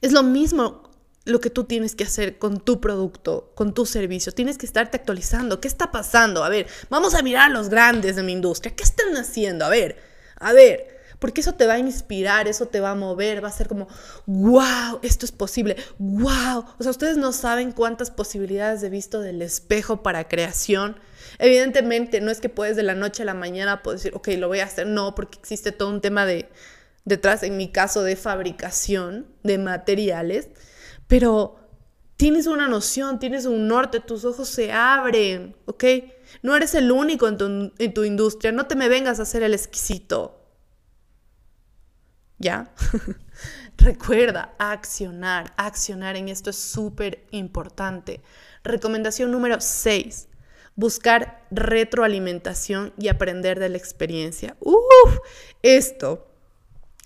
Es 0.00 0.12
lo 0.12 0.22
mismo 0.22 0.90
lo 1.24 1.40
que 1.40 1.50
tú 1.50 1.64
tienes 1.64 1.94
que 1.94 2.04
hacer 2.04 2.38
con 2.38 2.60
tu 2.60 2.80
producto, 2.80 3.52
con 3.54 3.74
tu 3.74 3.86
servicio. 3.86 4.32
Tienes 4.32 4.56
que 4.56 4.66
estarte 4.66 4.96
actualizando. 4.96 5.60
¿Qué 5.60 5.68
está 5.68 5.90
pasando? 5.90 6.44
A 6.44 6.48
ver, 6.48 6.66
vamos 6.90 7.14
a 7.14 7.22
mirar 7.22 7.50
a 7.50 7.52
los 7.52 7.68
grandes 7.68 8.16
de 8.16 8.22
mi 8.22 8.32
industria. 8.32 8.74
¿Qué 8.74 8.84
están 8.84 9.16
haciendo? 9.16 9.64
A 9.64 9.68
ver, 9.68 10.00
a 10.36 10.52
ver 10.52 10.97
porque 11.18 11.40
eso 11.40 11.54
te 11.54 11.66
va 11.66 11.74
a 11.74 11.78
inspirar, 11.78 12.46
eso 12.46 12.66
te 12.66 12.80
va 12.80 12.90
a 12.90 12.94
mover, 12.94 13.42
va 13.42 13.48
a 13.48 13.52
ser 13.52 13.68
como, 13.68 13.88
wow, 14.26 15.00
esto 15.02 15.26
es 15.26 15.32
posible, 15.32 15.76
wow. 15.98 16.64
O 16.78 16.82
sea, 16.82 16.90
ustedes 16.90 17.16
no 17.16 17.32
saben 17.32 17.72
cuántas 17.72 18.10
posibilidades 18.10 18.82
he 18.82 18.90
visto 18.90 19.20
del 19.20 19.42
espejo 19.42 20.02
para 20.02 20.28
creación. 20.28 20.96
Evidentemente, 21.38 22.20
no 22.20 22.30
es 22.30 22.40
que 22.40 22.48
puedes 22.48 22.76
de 22.76 22.84
la 22.84 22.94
noche 22.94 23.22
a 23.22 23.26
la 23.26 23.34
mañana 23.34 23.82
poder 23.82 23.98
decir, 23.98 24.14
ok, 24.14 24.28
lo 24.38 24.48
voy 24.48 24.60
a 24.60 24.64
hacer, 24.64 24.86
no, 24.86 25.14
porque 25.14 25.38
existe 25.38 25.72
todo 25.72 25.88
un 25.88 26.00
tema 26.00 26.24
de, 26.24 26.48
detrás, 27.04 27.42
en 27.42 27.56
mi 27.56 27.70
caso, 27.72 28.02
de 28.02 28.14
fabricación 28.14 29.26
de 29.42 29.58
materiales, 29.58 30.48
pero 31.08 31.56
tienes 32.16 32.46
una 32.46 32.68
noción, 32.68 33.18
tienes 33.18 33.44
un 33.44 33.66
norte, 33.66 33.98
tus 34.00 34.24
ojos 34.24 34.48
se 34.48 34.72
abren, 34.72 35.56
¿ok? 35.66 35.84
No 36.42 36.54
eres 36.54 36.74
el 36.74 36.92
único 36.92 37.26
en 37.26 37.92
tu 37.94 38.04
industria, 38.04 38.52
no 38.52 38.66
te 38.66 38.76
me 38.76 38.88
vengas 38.88 39.18
a 39.18 39.22
hacer 39.22 39.42
el 39.42 39.54
exquisito. 39.54 40.37
¿Ya? 42.38 42.72
Recuerda, 43.78 44.54
accionar, 44.58 45.52
accionar 45.56 46.16
en 46.16 46.28
esto 46.28 46.50
es 46.50 46.56
súper 46.56 47.26
importante. 47.30 48.20
Recomendación 48.64 49.30
número 49.30 49.60
6. 49.60 50.28
Buscar 50.76 51.44
retroalimentación 51.50 52.92
y 52.96 53.08
aprender 53.08 53.58
de 53.58 53.68
la 53.68 53.78
experiencia. 53.78 54.56
Uf, 54.60 55.18
esto 55.62 56.28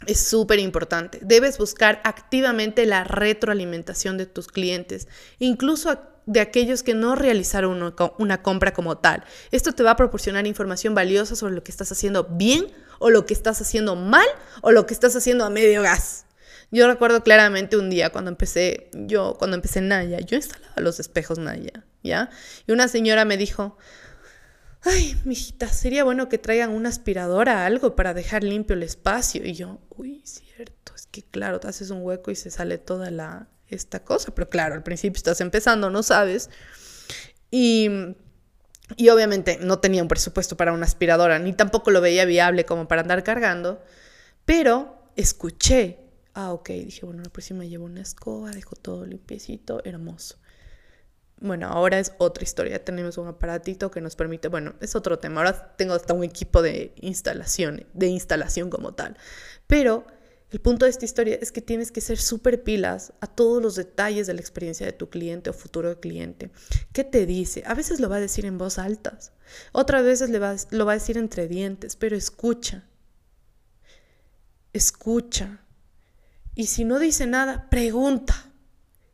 es 0.06 0.20
súper 0.20 0.58
importante. 0.58 1.18
Debes 1.22 1.58
buscar 1.58 2.00
activamente 2.04 2.84
la 2.86 3.04
retroalimentación 3.04 4.18
de 4.18 4.26
tus 4.26 4.48
clientes, 4.48 5.08
incluso 5.38 5.98
de 6.26 6.40
aquellos 6.40 6.82
que 6.82 6.94
no 6.94 7.14
realizaron 7.14 7.94
una, 8.18 8.42
compra 8.42 8.72
como 8.72 8.98
tal. 8.98 9.24
Esto 9.50 9.72
te 9.72 9.82
va 9.82 9.92
a 9.92 9.96
proporcionar 9.96 10.46
información 10.46 10.94
valiosa 10.94 11.34
sobre 11.34 11.54
lo 11.54 11.64
que 11.64 11.72
estás 11.72 11.90
haciendo 11.90 12.24
bien 12.24 12.66
o 13.02 13.10
lo 13.10 13.26
que 13.26 13.34
estás 13.34 13.60
haciendo 13.60 13.96
mal 13.96 14.26
o 14.62 14.70
lo 14.72 14.86
que 14.86 14.94
estás 14.94 15.14
haciendo 15.16 15.44
a 15.44 15.50
medio 15.50 15.82
gas. 15.82 16.24
Yo 16.70 16.86
recuerdo 16.86 17.22
claramente 17.22 17.76
un 17.76 17.90
día 17.90 18.10
cuando 18.10 18.30
empecé, 18.30 18.88
yo 18.94 19.36
cuando 19.38 19.56
empecé 19.56 19.82
Naya, 19.82 20.20
yo 20.20 20.36
instalaba 20.36 20.80
los 20.80 21.00
espejos 21.00 21.38
Naya, 21.38 21.84
¿ya? 22.02 22.30
Y 22.66 22.72
una 22.72 22.88
señora 22.88 23.26
me 23.26 23.36
dijo, 23.36 23.76
ay, 24.82 25.20
mijita, 25.24 25.68
sería 25.68 26.04
bueno 26.04 26.30
que 26.30 26.38
traigan 26.38 26.70
una 26.70 26.88
aspiradora, 26.88 27.66
algo 27.66 27.94
para 27.94 28.14
dejar 28.14 28.42
limpio 28.42 28.74
el 28.74 28.84
espacio. 28.84 29.44
Y 29.44 29.52
yo, 29.52 29.80
uy, 29.90 30.22
cierto, 30.24 30.94
es 30.94 31.06
que 31.06 31.22
claro, 31.22 31.60
te 31.60 31.68
haces 31.68 31.90
un 31.90 32.02
hueco 32.02 32.30
y 32.30 32.36
se 32.36 32.50
sale 32.50 32.78
toda 32.78 33.10
la, 33.10 33.48
esta 33.68 34.02
cosa, 34.02 34.34
pero 34.34 34.48
claro, 34.48 34.74
al 34.74 34.82
principio 34.82 35.18
estás 35.18 35.40
empezando, 35.40 35.90
no 35.90 36.02
sabes. 36.02 36.48
Y, 37.50 37.90
y 38.96 39.08
obviamente 39.08 39.58
no 39.60 39.78
tenía 39.78 40.02
un 40.02 40.08
presupuesto 40.08 40.56
para 40.56 40.72
una 40.72 40.86
aspiradora, 40.86 41.38
ni 41.38 41.52
tampoco 41.52 41.90
lo 41.90 42.00
veía 42.00 42.24
viable 42.24 42.64
como 42.64 42.88
para 42.88 43.02
andar 43.02 43.22
cargando, 43.22 43.82
pero 44.44 45.10
escuché. 45.16 45.98
Ah, 46.34 46.52
ok, 46.52 46.68
dije, 46.70 47.04
bueno, 47.04 47.22
la 47.22 47.30
próxima 47.30 47.64
llevo 47.64 47.84
una 47.84 48.00
escoba, 48.00 48.50
dejo 48.50 48.74
todo 48.76 49.04
limpiecito, 49.04 49.82
hermoso. 49.84 50.36
Bueno, 51.40 51.66
ahora 51.66 51.98
es 51.98 52.12
otra 52.18 52.44
historia. 52.44 52.84
Tenemos 52.84 53.18
un 53.18 53.26
aparatito 53.26 53.90
que 53.90 54.00
nos 54.00 54.14
permite, 54.14 54.46
bueno, 54.46 54.74
es 54.80 54.94
otro 54.94 55.18
tema. 55.18 55.40
Ahora 55.40 55.74
tengo 55.76 55.94
hasta 55.94 56.14
un 56.14 56.22
equipo 56.22 56.62
de 56.62 56.94
instalación, 57.00 57.84
de 57.94 58.06
instalación 58.06 58.70
como 58.70 58.94
tal. 58.94 59.16
Pero 59.66 60.06
el 60.52 60.60
punto 60.60 60.84
de 60.84 60.90
esta 60.90 61.06
historia 61.06 61.38
es 61.40 61.50
que 61.50 61.62
tienes 61.62 61.90
que 61.90 62.02
ser 62.02 62.18
súper 62.18 62.62
pilas 62.62 63.14
a 63.20 63.26
todos 63.26 63.62
los 63.62 63.74
detalles 63.74 64.26
de 64.26 64.34
la 64.34 64.40
experiencia 64.40 64.84
de 64.84 64.92
tu 64.92 65.08
cliente 65.08 65.48
o 65.48 65.54
futuro 65.54 65.98
cliente. 65.98 66.50
¿Qué 66.92 67.04
te 67.04 67.24
dice? 67.24 67.62
A 67.66 67.74
veces 67.74 68.00
lo 68.00 68.10
va 68.10 68.16
a 68.16 68.20
decir 68.20 68.44
en 68.44 68.58
voz 68.58 68.78
alta, 68.78 69.18
otras 69.72 70.04
veces 70.04 70.30
lo 70.30 70.84
va 70.86 70.92
a 70.92 70.94
decir 70.94 71.16
entre 71.16 71.48
dientes, 71.48 71.96
pero 71.96 72.16
escucha. 72.16 72.84
Escucha. 74.74 75.60
Y 76.54 76.66
si 76.66 76.84
no 76.84 76.98
dice 76.98 77.26
nada, 77.26 77.70
pregunta. 77.70 78.34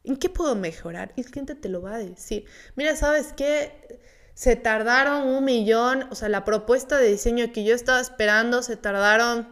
¿En 0.02 0.16
qué 0.16 0.28
puedo 0.28 0.56
mejorar? 0.56 1.12
El 1.16 1.26
cliente 1.26 1.54
te 1.54 1.68
lo 1.68 1.82
va 1.82 1.94
a 1.94 1.98
decir. 1.98 2.46
Mira, 2.74 2.96
¿sabes 2.96 3.32
qué? 3.36 4.00
Se 4.34 4.56
tardaron 4.56 5.28
un 5.28 5.44
millón, 5.44 6.06
o 6.10 6.14
sea, 6.14 6.28
la 6.28 6.44
propuesta 6.44 6.98
de 6.98 7.10
diseño 7.10 7.52
que 7.52 7.64
yo 7.64 7.74
estaba 7.74 8.00
esperando 8.00 8.62
se 8.62 8.76
tardaron 8.76 9.48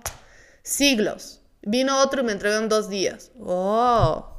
siglos. 0.62 1.42
Vino 1.66 2.00
otro 2.00 2.22
y 2.22 2.24
me 2.24 2.30
entregó 2.30 2.56
en 2.56 2.68
dos 2.68 2.88
días. 2.88 3.32
Oh, 3.40 4.38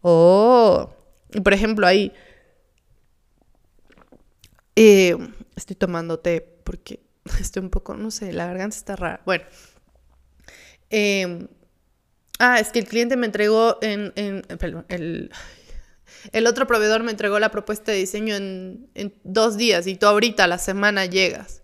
oh. 0.00 0.94
Y 1.32 1.40
por 1.40 1.52
ejemplo, 1.52 1.84
ahí 1.86 2.12
eh, 4.76 5.16
estoy 5.56 5.74
tomando 5.74 6.20
té 6.20 6.40
porque 6.62 7.00
estoy 7.40 7.64
un 7.64 7.70
poco, 7.70 7.94
no 7.94 8.12
sé, 8.12 8.32
la 8.32 8.46
garganta 8.46 8.76
está 8.76 8.94
rara. 8.94 9.20
Bueno. 9.26 9.44
Em, 10.88 11.48
ah, 12.38 12.60
es 12.60 12.70
que 12.70 12.78
el 12.78 12.86
cliente 12.86 13.16
me 13.16 13.26
entregó 13.26 13.78
en, 13.82 14.12
en 14.14 14.42
perdón, 14.56 14.86
el, 14.88 15.32
el 16.32 16.46
otro 16.46 16.68
proveedor 16.68 17.02
me 17.02 17.10
entregó 17.10 17.40
la 17.40 17.50
propuesta 17.50 17.90
de 17.90 17.98
diseño 17.98 18.36
en, 18.36 18.88
en, 18.94 19.12
dos 19.24 19.56
días 19.56 19.88
y 19.88 19.96
tú 19.96 20.06
ahorita 20.06 20.44
a 20.44 20.46
la 20.46 20.58
semana 20.58 21.06
llegas. 21.06 21.62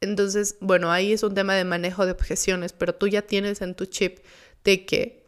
Entonces, 0.00 0.56
bueno, 0.60 0.92
ahí 0.92 1.12
es 1.12 1.22
un 1.22 1.34
tema 1.34 1.54
de 1.54 1.64
manejo 1.64 2.06
de 2.06 2.12
objeciones, 2.12 2.72
pero 2.72 2.94
tú 2.94 3.08
ya 3.08 3.22
tienes 3.22 3.62
en 3.62 3.74
tu 3.74 3.86
chip 3.86 4.18
de 4.64 4.84
que 4.84 5.26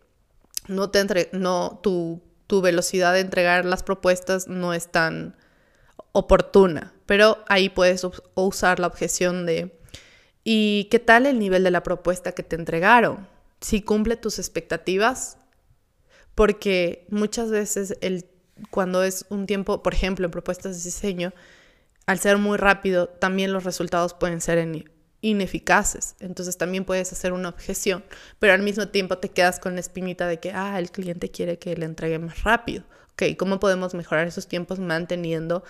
no 0.67 0.91
te 0.91 1.01
entre, 1.01 1.29
no, 1.33 1.81
tu, 1.83 2.23
tu 2.47 2.61
velocidad 2.61 3.15
de 3.15 3.21
entregar 3.21 3.65
las 3.65 3.83
propuestas 3.83 4.49
no 4.49 4.75
es 4.75 4.89
tan 4.89 5.37
oportuna, 6.13 6.93
pero 7.07 7.39
ahí 7.49 7.69
puedes 7.69 8.07
usar 8.35 8.81
la 8.81 8.87
objeción 8.87 9.47
de 9.47 9.79
¿y 10.45 10.85
qué 10.91 10.99
tal 10.99 11.27
el 11.27 11.39
nivel 11.39 11.63
de 11.65 11.71
la 11.71 11.83
propuesta 11.83 12.33
que 12.33 12.43
te 12.43 12.57
entregaron? 12.57 13.29
Si 13.61 13.83
cumple 13.83 14.17
tus 14.17 14.39
expectativas, 14.39 15.39
porque 16.35 17.07
muchas 17.11 17.51
veces 17.51 17.97
el, 18.01 18.27
cuando 18.71 19.03
es 19.03 19.27
un 19.29 19.47
tiempo, 19.47 19.83
por 19.83 19.95
ejemplo, 19.95 20.25
en 20.25 20.31
propuestas 20.31 20.79
de 20.79 20.85
diseño, 20.85 21.33
al 22.09 22.19
ser 22.19 22.39
muy 22.39 22.57
rápido, 22.57 23.07
también 23.07 23.53
los 23.53 23.65
resultados 23.65 24.15
pueden 24.15 24.41
ser 24.41 24.67
ineficaces. 25.21 26.15
Entonces 26.21 26.57
también 26.57 26.87
puedes 26.87 27.13
hacer 27.13 27.35
una 27.35 27.51
objeción, 27.51 28.03
pero 28.39 28.55
al 28.55 28.63
mismo 28.63 28.89
tiempo 28.89 29.19
te 29.19 29.29
quedas 29.29 29.61
con 29.61 29.75
la 29.75 29.81
espinita 29.81 30.27
de 30.27 30.41
que, 30.41 30.53
ah, 30.53 30.79
el 30.79 30.91
cliente 30.91 31.31
quiere 31.31 31.59
que 31.59 31.77
le 31.77 31.85
entregue 31.85 32.19
más 32.19 32.45
rápido. 32.45 32.85
Ok, 33.13 33.37
¿cómo 33.37 33.61
podemos 33.61 33.93
mejorar 33.93 34.27
esos 34.27 34.49
tiempos 34.49 34.79
manteniendo 34.79 35.65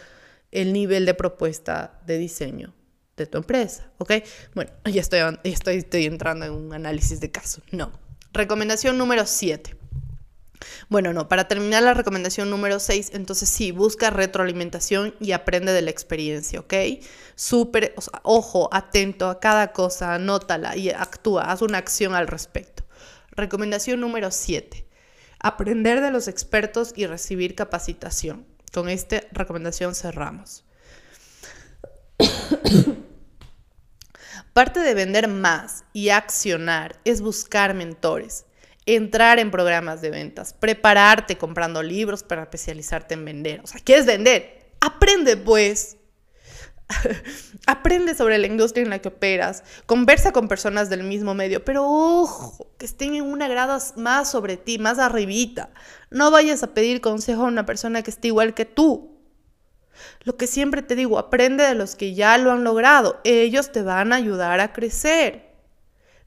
el 0.53 0.73
nivel 0.73 1.07
de 1.07 1.15
propuesta 1.15 1.99
de 2.07 2.19
diseño 2.19 2.73
de 3.17 3.27
tu 3.27 3.39
empresa? 3.39 3.91
Ok, 3.99 4.13
bueno, 4.55 4.71
ya 4.85 5.01
estoy, 5.01 5.19
estoy, 5.43 5.79
estoy 5.79 6.05
entrando 6.05 6.47
en 6.47 6.53
un 6.53 6.73
análisis 6.73 7.19
de 7.19 7.33
caso. 7.33 7.63
No. 7.73 7.91
Recomendación 8.33 8.97
número 8.97 9.27
7. 9.27 9.78
Bueno, 10.89 11.13
no, 11.13 11.29
para 11.29 11.49
terminar 11.49 11.83
la 11.83 11.95
recomendación 11.95 12.51
número 12.51 12.79
6, 12.81 13.11
entonces 13.15 13.49
sí, 13.49 13.73
busca 13.73 14.11
retroalimentación 14.11 15.15
y 15.21 15.33
aprende 15.33 15.73
de 15.73 15.83
la 15.83 15.91
experiencia, 15.91 16.61
¿ok? 16.61 16.75
Súper, 17.35 17.95
ojo, 18.23 18.69
atento 18.73 19.29
a 19.29 19.41
cada 19.41 19.73
cosa, 19.73 20.15
anótala 20.15 20.77
y 20.77 20.91
actúa, 20.91 21.51
haz 21.51 21.63
una 21.63 21.79
acción 21.79 22.15
al 22.15 22.27
respecto. 22.27 22.85
Recomendación 23.31 24.01
número 24.01 24.31
7, 24.31 24.87
aprender 25.39 26.01
de 26.01 26.11
los 26.11 26.29
expertos 26.29 26.93
y 26.97 27.07
recibir 27.07 27.55
capacitación. 27.55 28.47
Con 28.73 28.89
esta 28.89 29.23
recomendación 29.33 29.95
cerramos. 29.95 30.65
Parte 34.53 34.81
de 34.81 34.95
vender 34.95 35.29
más 35.29 35.85
y 35.93 36.09
accionar 36.09 36.99
es 37.05 37.21
buscar 37.21 37.75
mentores 37.75 38.45
entrar 38.97 39.39
en 39.39 39.51
programas 39.51 40.01
de 40.01 40.09
ventas, 40.09 40.55
prepararte 40.55 41.37
comprando 41.37 41.83
libros 41.83 42.23
para 42.23 42.43
especializarte 42.43 43.15
en 43.15 43.25
vender. 43.25 43.61
O 43.63 43.67
sea, 43.67 43.81
¿qué 43.85 43.97
es 43.97 44.07
vender? 44.07 44.73
Aprende 44.81 45.37
pues. 45.37 45.99
Aprende 47.67 48.15
sobre 48.15 48.39
la 48.39 48.47
industria 48.47 48.83
en 48.83 48.89
la 48.89 48.99
que 49.01 49.09
operas, 49.09 49.63
conversa 49.85 50.33
con 50.33 50.49
personas 50.49 50.89
del 50.89 51.05
mismo 51.05 51.35
medio, 51.35 51.63
pero 51.63 51.85
ojo, 51.87 52.71
que 52.79 52.87
estén 52.87 53.15
en 53.15 53.25
una 53.25 53.47
grada 53.47 53.79
más 53.97 54.31
sobre 54.31 54.57
ti, 54.57 54.79
más 54.79 54.99
arribita. 54.99 55.69
No 56.09 56.31
vayas 56.31 56.63
a 56.63 56.73
pedir 56.73 57.03
consejo 57.03 57.43
a 57.43 57.49
una 57.49 57.67
persona 57.67 58.03
que 58.03 58.11
esté 58.11 58.29
igual 58.29 58.55
que 58.55 58.65
tú. 58.65 59.19
Lo 60.23 60.39
que 60.39 60.47
siempre 60.47 60.81
te 60.81 60.95
digo, 60.95 61.19
aprende 61.19 61.65
de 61.65 61.75
los 61.75 61.95
que 61.95 62.15
ya 62.15 62.39
lo 62.39 62.53
han 62.53 62.65
logrado. 62.65 63.21
Ellos 63.25 63.71
te 63.71 63.83
van 63.83 64.15
a 64.15 64.17
ayudar 64.17 64.61
a 64.61 64.73
crecer. 64.73 65.53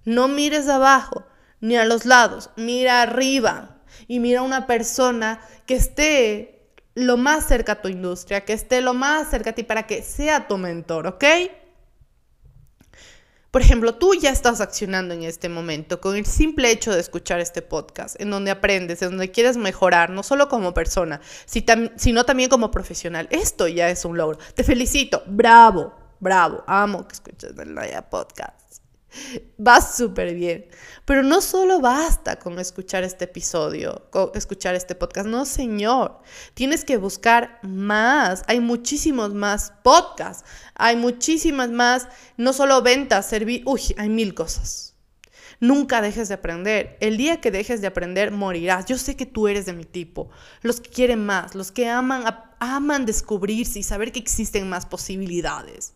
No 0.05 0.27
mires 0.27 0.67
abajo 0.67 1.25
ni 1.61 1.77
a 1.77 1.85
los 1.85 2.05
lados, 2.05 2.49
mira 2.57 3.01
arriba 3.01 3.77
y 4.07 4.19
mira 4.19 4.41
una 4.41 4.67
persona 4.67 5.39
que 5.65 5.75
esté 5.75 6.73
lo 6.93 7.15
más 7.15 7.47
cerca 7.47 7.73
a 7.73 7.81
tu 7.81 7.87
industria, 7.87 8.43
que 8.43 8.53
esté 8.53 8.81
lo 8.81 8.93
más 8.93 9.29
cerca 9.29 9.51
a 9.51 9.53
ti 9.53 9.63
para 9.63 9.87
que 9.87 10.03
sea 10.03 10.47
tu 10.47 10.57
mentor, 10.57 11.07
¿ok? 11.07 11.23
Por 13.51 13.61
ejemplo, 13.61 13.95
tú 13.95 14.13
ya 14.15 14.29
estás 14.29 14.61
accionando 14.61 15.13
en 15.13 15.23
este 15.23 15.49
momento 15.49 15.99
con 15.99 16.15
el 16.15 16.25
simple 16.25 16.71
hecho 16.71 16.93
de 16.93 17.01
escuchar 17.01 17.41
este 17.41 17.61
podcast, 17.61 18.19
en 18.19 18.29
donde 18.29 18.49
aprendes, 18.49 19.01
en 19.01 19.09
donde 19.09 19.29
quieres 19.29 19.57
mejorar, 19.57 20.09
no 20.09 20.23
solo 20.23 20.47
como 20.47 20.73
persona, 20.73 21.19
sino 21.45 22.23
también 22.23 22.49
como 22.49 22.71
profesional. 22.71 23.27
Esto 23.29 23.67
ya 23.67 23.89
es 23.89 24.05
un 24.05 24.17
logro. 24.17 24.39
Te 24.55 24.63
felicito. 24.63 25.23
Bravo, 25.27 25.93
bravo. 26.21 26.63
Amo 26.65 27.05
que 27.05 27.13
escuches 27.13 27.51
el 27.57 28.03
podcast. 28.09 28.60
Va 29.67 29.81
súper 29.81 30.33
bien. 30.33 30.67
Pero 31.05 31.23
no 31.23 31.41
solo 31.41 31.79
basta 31.79 32.37
con 32.37 32.59
escuchar 32.59 33.03
este 33.03 33.25
episodio, 33.25 34.07
con 34.11 34.31
escuchar 34.35 34.75
este 34.75 34.95
podcast. 34.95 35.27
No, 35.27 35.45
señor. 35.45 36.19
Tienes 36.53 36.85
que 36.85 36.97
buscar 36.97 37.59
más. 37.63 38.43
Hay 38.47 38.59
muchísimos 38.59 39.33
más 39.33 39.73
podcasts. 39.83 40.47
Hay 40.75 40.95
muchísimas 40.95 41.69
más, 41.69 42.07
no 42.37 42.53
solo 42.53 42.81
ventas, 42.81 43.27
servir. 43.27 43.63
Uy, 43.65 43.81
hay 43.97 44.09
mil 44.09 44.33
cosas. 44.33 44.95
Nunca 45.59 46.01
dejes 46.01 46.27
de 46.27 46.33
aprender. 46.33 46.97
El 47.01 47.17
día 47.17 47.39
que 47.39 47.51
dejes 47.51 47.81
de 47.81 47.87
aprender, 47.87 48.31
morirás. 48.31 48.85
Yo 48.85 48.97
sé 48.97 49.15
que 49.15 49.27
tú 49.27 49.47
eres 49.47 49.67
de 49.67 49.73
mi 49.73 49.85
tipo. 49.85 50.29
Los 50.63 50.81
que 50.81 50.89
quieren 50.89 51.23
más, 51.23 51.53
los 51.53 51.71
que 51.71 51.87
aman, 51.87 52.23
aman 52.59 53.05
descubrirse 53.05 53.77
y 53.77 53.83
saber 53.83 54.11
que 54.11 54.19
existen 54.19 54.69
más 54.69 54.87
posibilidades. 54.87 55.93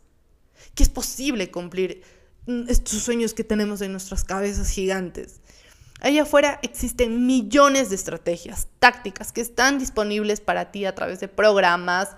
Que 0.75 0.83
es 0.83 0.89
posible 0.89 1.49
cumplir 1.49 2.03
estos 2.67 3.01
sueños 3.01 3.33
que 3.33 3.43
tenemos 3.43 3.81
en 3.81 3.91
nuestras 3.91 4.23
cabezas 4.23 4.69
gigantes. 4.69 5.41
Allá 6.01 6.23
afuera 6.23 6.59
existen 6.61 7.25
millones 7.25 7.89
de 7.89 7.95
estrategias, 7.95 8.67
tácticas 8.79 9.31
que 9.31 9.41
están 9.41 9.79
disponibles 9.79 10.41
para 10.41 10.71
ti 10.71 10.85
a 10.85 10.93
través 10.93 11.19
de 11.19 11.27
programas, 11.27 12.09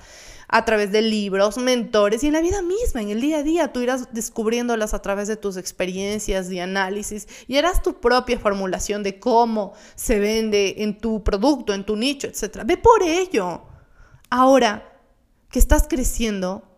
a 0.47 0.65
través 0.65 0.91
de 0.91 1.01
libros, 1.01 1.57
mentores 1.57 2.23
y 2.23 2.27
en 2.27 2.33
la 2.33 2.41
vida 2.41 2.61
misma, 2.61 3.01
en 3.01 3.09
el 3.09 3.21
día 3.21 3.37
a 3.37 3.43
día. 3.43 3.73
Tú 3.73 3.81
irás 3.81 4.13
descubriéndolas 4.13 4.93
a 4.93 5.01
través 5.01 5.27
de 5.27 5.37
tus 5.37 5.57
experiencias 5.57 6.49
y 6.49 6.59
análisis 6.59 7.27
y 7.47 7.57
harás 7.57 7.81
tu 7.81 7.99
propia 7.99 8.39
formulación 8.39 9.03
de 9.03 9.19
cómo 9.19 9.73
se 9.95 10.19
vende 10.19 10.75
en 10.79 10.97
tu 10.97 11.23
producto, 11.23 11.73
en 11.73 11.85
tu 11.85 11.95
nicho, 11.95 12.27
etc. 12.27 12.63
Ve 12.65 12.77
por 12.77 13.03
ello. 13.03 13.63
Ahora 14.29 15.01
que 15.49 15.59
estás 15.59 15.87
creciendo, 15.87 16.76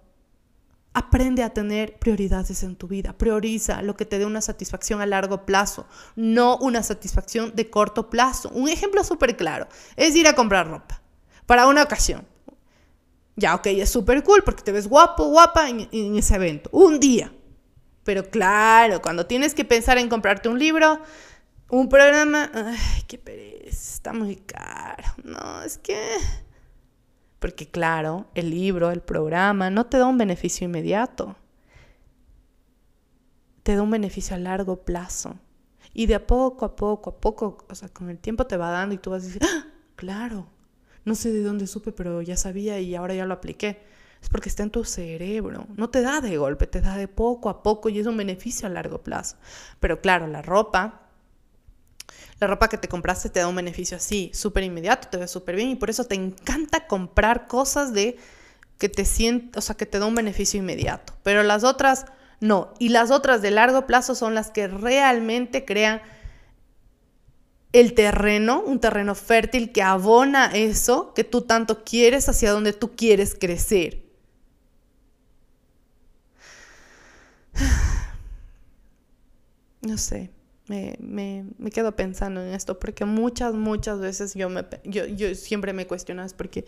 Aprende 0.99 1.43
a 1.43 1.53
tener 1.53 1.97
prioridades 1.97 2.61
en 2.61 2.75
tu 2.75 2.89
vida. 2.89 3.17
Prioriza 3.17 3.81
lo 3.81 3.95
que 3.95 4.03
te 4.03 4.19
dé 4.19 4.25
una 4.25 4.41
satisfacción 4.41 4.99
a 4.99 5.05
largo 5.05 5.45
plazo, 5.45 5.87
no 6.17 6.57
una 6.57 6.83
satisfacción 6.83 7.55
de 7.55 7.69
corto 7.69 8.09
plazo. 8.09 8.49
Un 8.49 8.67
ejemplo 8.67 9.01
súper 9.05 9.37
claro 9.37 9.69
es 9.95 10.13
ir 10.17 10.27
a 10.27 10.33
comprar 10.33 10.67
ropa 10.67 11.01
para 11.45 11.67
una 11.67 11.83
ocasión. 11.83 12.27
Ya, 13.37 13.55
ok, 13.55 13.67
es 13.67 13.89
súper 13.89 14.25
cool 14.25 14.43
porque 14.43 14.61
te 14.61 14.73
ves 14.73 14.89
guapo, 14.89 15.29
guapa 15.29 15.69
en, 15.69 16.17
ese 16.17 16.35
evento. 16.35 16.69
Un 16.73 16.99
día. 16.99 17.31
Pero 18.03 18.29
claro, 18.29 19.01
cuando 19.01 19.25
tienes 19.25 19.53
que 19.53 19.63
pensar 19.63 19.97
en 19.99 20.09
comprarte 20.09 20.49
un 20.49 20.59
libro, 20.59 20.99
un 21.69 21.87
programa, 21.87 22.51
ay, 22.53 23.03
qué 23.07 23.17
pereza, 23.17 23.69
está 23.69 24.11
muy 24.11 24.35
caro. 24.35 25.05
No, 25.23 25.61
es 25.61 25.77
que 25.77 25.97
porque 27.39 27.69
claro, 27.69 28.27
el 28.35 28.49
libro, 28.49 28.91
el 28.91 29.01
programa, 29.01 29.69
no 29.69 29.85
te 29.85 29.97
da 29.97 30.05
un 30.05 30.17
beneficio 30.17 30.65
inmediato. 30.65 31.35
Te 33.63 33.75
da 33.75 33.81
un 33.81 33.91
beneficio 33.91 34.35
a 34.35 34.39
largo 34.39 34.83
plazo. 34.83 35.39
Y 35.93 36.05
de 36.05 36.15
a 36.15 36.27
poco 36.27 36.65
a 36.65 36.75
poco, 36.75 37.11
a 37.11 37.17
poco, 37.17 37.65
o 37.69 37.75
sea, 37.75 37.89
con 37.89 38.09
el 38.09 38.19
tiempo 38.19 38.45
te 38.45 38.57
va 38.57 38.69
dando 38.69 38.93
y 38.95 38.97
tú 38.97 39.09
vas 39.09 39.23
a 39.23 39.25
decir, 39.25 39.41
¡Ah! 39.43 39.65
claro, 39.95 40.47
no 41.05 41.15
sé 41.15 41.31
de 41.31 41.41
dónde 41.41 41.65
supe, 41.65 41.91
pero 41.91 42.21
ya 42.21 42.37
sabía 42.37 42.79
y 42.79 42.95
ahora 42.95 43.15
ya 43.15 43.25
lo 43.25 43.33
apliqué. 43.33 43.81
Es 44.21 44.29
porque 44.29 44.49
está 44.49 44.63
en 44.63 44.69
tu 44.69 44.83
cerebro. 44.83 45.65
No 45.77 45.89
te 45.89 46.01
da 46.01 46.19
de 46.19 46.37
golpe, 46.37 46.67
te 46.67 46.81
da 46.81 46.97
de 46.97 47.07
poco 47.07 47.49
a 47.49 47.63
poco 47.63 47.87
y 47.87 47.99
es 47.99 48.05
un 48.05 48.17
beneficio 48.17 48.67
a 48.67 48.69
largo 48.69 49.01
plazo. 49.01 49.37
Pero 49.79 50.01
claro, 50.01 50.27
la 50.27 50.41
ropa 50.41 51.08
la 52.39 52.47
ropa 52.47 52.69
que 52.69 52.77
te 52.77 52.87
compraste 52.87 53.29
te 53.29 53.39
da 53.39 53.47
un 53.47 53.55
beneficio 53.55 53.97
así, 53.97 54.31
súper 54.33 54.63
inmediato, 54.63 55.09
te 55.09 55.17
ve 55.17 55.27
súper 55.27 55.55
bien 55.55 55.69
y 55.69 55.75
por 55.75 55.89
eso 55.89 56.05
te 56.05 56.15
encanta 56.15 56.87
comprar 56.87 57.47
cosas 57.47 57.93
de 57.93 58.17
que 58.77 58.87
te 58.87 59.03
sientes, 59.03 59.57
o 59.57 59.61
sea, 59.61 59.75
que 59.75 59.85
te 59.85 59.99
da 59.99 60.05
un 60.05 60.15
beneficio 60.15 60.59
inmediato. 60.59 61.13
Pero 61.23 61.43
las 61.43 61.63
otras 61.65 62.05
no. 62.39 62.73
Y 62.79 62.89
las 62.89 63.11
otras 63.11 63.41
de 63.41 63.51
largo 63.51 63.85
plazo 63.85 64.15
son 64.15 64.33
las 64.33 64.51
que 64.51 64.67
realmente 64.67 65.65
crean 65.65 66.01
el 67.73 67.93
terreno, 67.93 68.61
un 68.61 68.79
terreno 68.79 69.15
fértil 69.15 69.71
que 69.73 69.83
abona 69.83 70.47
eso 70.53 71.13
que 71.13 71.25
tú 71.25 71.41
tanto 71.41 71.83
quieres, 71.83 72.29
hacia 72.29 72.51
donde 72.51 72.73
tú 72.73 72.95
quieres 72.95 73.35
crecer. 73.37 74.05
No 79.81 79.97
sé 79.97 80.29
me, 80.69 80.95
me, 80.99 81.45
me, 81.57 81.71
quedo 81.71 81.95
pensando 81.95 82.41
en 82.41 82.53
esto, 82.53 82.77
porque 82.77 83.03
muchas, 83.03 83.55
muchas 83.55 83.99
veces 83.99 84.35
yo, 84.35 84.49
me, 84.49 84.63
yo, 84.83 85.07
yo 85.07 85.33
siempre 85.33 85.73
me 85.73 85.87
cuestiono, 85.87 86.23
es 86.23 86.33
porque, 86.33 86.63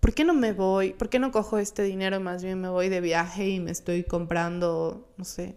¿por 0.00 0.14
qué 0.14 0.24
no 0.24 0.32
me 0.32 0.52
voy? 0.52 0.94
¿Por 0.94 1.10
qué 1.10 1.18
no 1.18 1.30
cojo 1.30 1.58
este 1.58 1.82
dinero 1.82 2.18
más 2.20 2.42
bien 2.42 2.58
me 2.58 2.70
voy 2.70 2.88
de 2.88 3.02
viaje 3.02 3.50
y 3.50 3.60
me 3.60 3.70
estoy 3.70 4.02
comprando, 4.04 5.12
no 5.18 5.24
sé, 5.26 5.56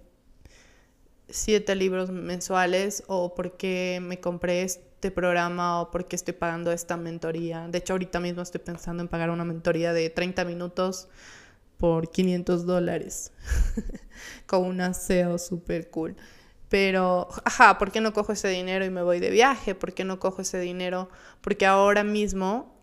siete 1.30 1.76
libros 1.76 2.12
mensuales? 2.12 3.06
¿O 3.08 3.34
por 3.34 3.56
qué 3.56 4.00
me 4.02 4.20
compré 4.20 4.64
este 4.64 5.10
programa? 5.10 5.82
¿O 5.82 5.90
por 5.90 6.10
qué 6.10 6.18
estoy 6.18 6.34
pagando 6.34 6.74
esta 6.74 6.98
mentoría? 6.98 7.70
De 7.70 7.78
hecho, 7.78 7.94
ahorita 7.94 8.20
mismo 8.20 8.42
estoy 8.42 8.60
pensando 8.60 9.02
en 9.02 9.08
pagar 9.08 9.30
una 9.30 9.46
mentoría 9.46 9.94
de 9.94 10.10
30 10.10 10.44
minutos 10.44 11.08
por 11.78 12.12
500 12.12 12.66
dólares, 12.66 13.32
con 14.46 14.66
una 14.66 14.94
SEO 14.94 15.38
súper 15.38 15.90
cool. 15.90 16.18
Pero, 16.70 17.30
ajá, 17.46 17.78
¿por 17.78 17.92
qué 17.92 18.02
no 18.02 18.14
cojo 18.14 18.34
ese 18.34 18.50
dinero 18.50 18.84
y 18.84 18.90
me 18.90 19.02
voy 19.02 19.20
de 19.20 19.30
viaje? 19.30 19.74
¿Por 19.76 19.94
qué 19.94 20.04
no 20.04 20.20
cojo 20.20 20.42
ese 20.42 20.60
dinero? 20.60 21.10
Porque 21.42 21.66
ahora 21.66 22.04
mismo, 22.04 22.76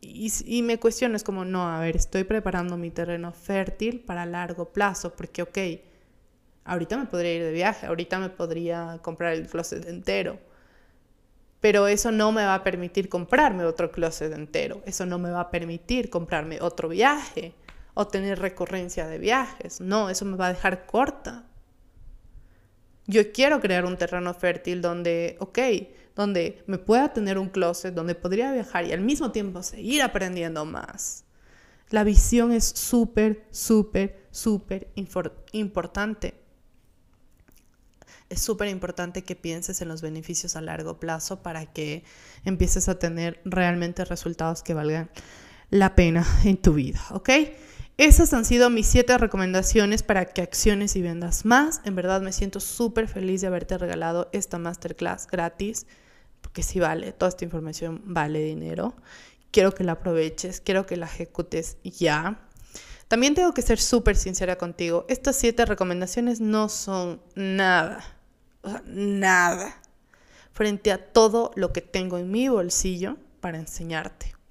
y, 0.00 0.62
me 0.62 0.78
cuestiono, 0.78 1.16
es 1.16 1.24
como, 1.24 1.44
no, 1.44 1.68
a 1.68 1.80
ver, 1.80 1.96
estoy 1.96 2.24
preparando 2.24 2.76
mi 2.76 2.90
terreno 2.90 3.32
fértil 3.32 4.00
para 4.00 4.26
largo 4.26 4.72
plazo, 4.72 5.14
porque, 5.16 5.42
ok, 5.42 5.58
ahorita 6.64 6.96
me 6.96 7.06
podría 7.06 7.34
ir 7.34 7.42
de 7.42 7.52
viaje, 7.52 7.86
ahorita 7.86 8.18
me 8.18 8.28
podría 8.28 8.98
comprar 9.02 9.32
el 9.34 9.48
closet 9.48 9.86
entero, 9.86 10.38
pero 11.60 11.86
eso 11.86 12.10
no 12.12 12.32
me 12.32 12.44
va 12.44 12.56
a 12.56 12.64
permitir 12.64 13.08
comprarme 13.08 13.64
otro 13.64 13.90
closet 13.92 14.32
entero, 14.32 14.82
eso 14.86 15.06
no 15.06 15.18
me 15.18 15.30
va 15.30 15.40
a 15.40 15.50
permitir 15.50 16.10
comprarme 16.10 16.60
otro 16.60 16.88
viaje 16.88 17.54
o 17.94 18.06
tener 18.06 18.40
recurrencia 18.40 19.06
de 19.06 19.18
viajes, 19.18 19.80
no, 19.80 20.10
eso 20.10 20.24
me 20.24 20.36
va 20.36 20.46
a 20.48 20.52
dejar 20.52 20.86
corta. 20.86 21.44
Yo 23.06 23.32
quiero 23.32 23.60
crear 23.60 23.84
un 23.84 23.96
terreno 23.96 24.32
fértil 24.34 24.80
donde, 24.80 25.36
ok, 25.40 25.58
donde 26.14 26.62
me 26.66 26.78
pueda 26.78 27.12
tener 27.12 27.38
un 27.38 27.48
closet, 27.48 27.94
donde 27.94 28.14
podría 28.14 28.52
viajar 28.52 28.86
y 28.86 28.92
al 28.92 29.00
mismo 29.00 29.32
tiempo 29.32 29.62
seguir 29.62 30.02
aprendiendo 30.02 30.64
más. 30.64 31.24
La 31.90 32.04
visión 32.04 32.52
es 32.52 32.64
súper, 32.64 33.46
súper, 33.50 34.26
súper 34.30 34.90
importante. 35.52 36.34
es 38.30 38.40
súper 38.40 38.68
importante 38.68 39.24
que 39.24 39.36
pienses 39.36 39.82
en 39.82 39.88
los 39.88 40.00
beneficios 40.00 40.56
a 40.56 40.62
largo 40.62 40.98
plazo 40.98 41.42
para 41.42 41.66
que 41.66 42.02
empieces 42.44 42.88
a 42.88 42.98
tener 42.98 43.42
realmente 43.44 44.06
resultados 44.06 44.62
que 44.62 44.72
valgan 44.72 45.10
la 45.68 45.94
pena 45.94 46.26
en 46.44 46.56
tu 46.56 46.72
vida, 46.74 47.02
¿ok? 47.10 47.28
Esas 48.02 48.32
han 48.32 48.44
sido 48.44 48.68
mis 48.68 48.88
siete 48.88 49.16
recomendaciones 49.16 50.02
para 50.02 50.24
que 50.24 50.42
acciones 50.42 50.96
y 50.96 51.02
vendas 51.02 51.44
más. 51.44 51.80
En 51.84 51.94
verdad 51.94 52.20
me 52.20 52.32
siento 52.32 52.58
súper 52.58 53.06
feliz 53.06 53.42
de 53.42 53.46
haberte 53.46 53.78
regalado 53.78 54.28
esta 54.32 54.58
masterclass 54.58 55.28
gratis, 55.28 55.86
porque 56.40 56.64
sí 56.64 56.80
vale, 56.80 57.12
toda 57.12 57.28
esta 57.28 57.44
información 57.44 58.02
vale 58.04 58.42
dinero. 58.42 58.96
Quiero 59.52 59.72
que 59.72 59.84
la 59.84 59.92
aproveches, 59.92 60.60
quiero 60.60 60.84
que 60.84 60.96
la 60.96 61.06
ejecutes 61.06 61.76
ya. 61.84 62.40
También 63.06 63.36
tengo 63.36 63.54
que 63.54 63.62
ser 63.62 63.78
súper 63.78 64.16
sincera 64.16 64.58
contigo. 64.58 65.06
Estas 65.08 65.36
siete 65.36 65.64
recomendaciones 65.64 66.40
no 66.40 66.68
son 66.68 67.22
nada, 67.36 68.02
o 68.62 68.70
sea, 68.70 68.82
nada, 68.84 69.80
frente 70.50 70.90
a 70.90 70.98
todo 70.98 71.52
lo 71.54 71.72
que 71.72 71.82
tengo 71.82 72.18
en 72.18 72.32
mi 72.32 72.48
bolsillo 72.48 73.16
para 73.40 73.58
enseñarte. 73.58 74.41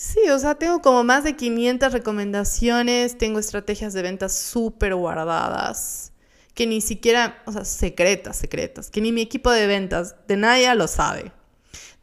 Sí, 0.00 0.20
o 0.30 0.38
sea, 0.38 0.54
tengo 0.54 0.80
como 0.80 1.02
más 1.02 1.24
de 1.24 1.34
500 1.34 1.92
recomendaciones, 1.92 3.18
tengo 3.18 3.40
estrategias 3.40 3.92
de 3.94 4.02
ventas 4.02 4.32
súper 4.32 4.94
guardadas, 4.94 6.12
que 6.54 6.68
ni 6.68 6.80
siquiera, 6.80 7.42
o 7.46 7.52
sea, 7.52 7.64
secretas, 7.64 8.36
secretas, 8.36 8.90
que 8.90 9.00
ni 9.00 9.10
mi 9.10 9.22
equipo 9.22 9.50
de 9.50 9.66
ventas 9.66 10.14
de 10.28 10.36
nadie 10.36 10.72
lo 10.76 10.86
sabe. 10.86 11.32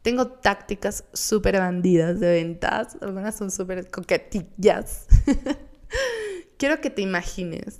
Tengo 0.02 0.26
tácticas 0.28 1.04
súper 1.14 1.58
bandidas 1.58 2.20
de 2.20 2.32
ventas, 2.32 2.98
algunas 3.00 3.34
son 3.34 3.50
súper 3.50 3.90
coquetillas. 3.90 5.06
Quiero 6.58 6.82
que 6.82 6.90
te 6.90 7.00
imagines. 7.00 7.78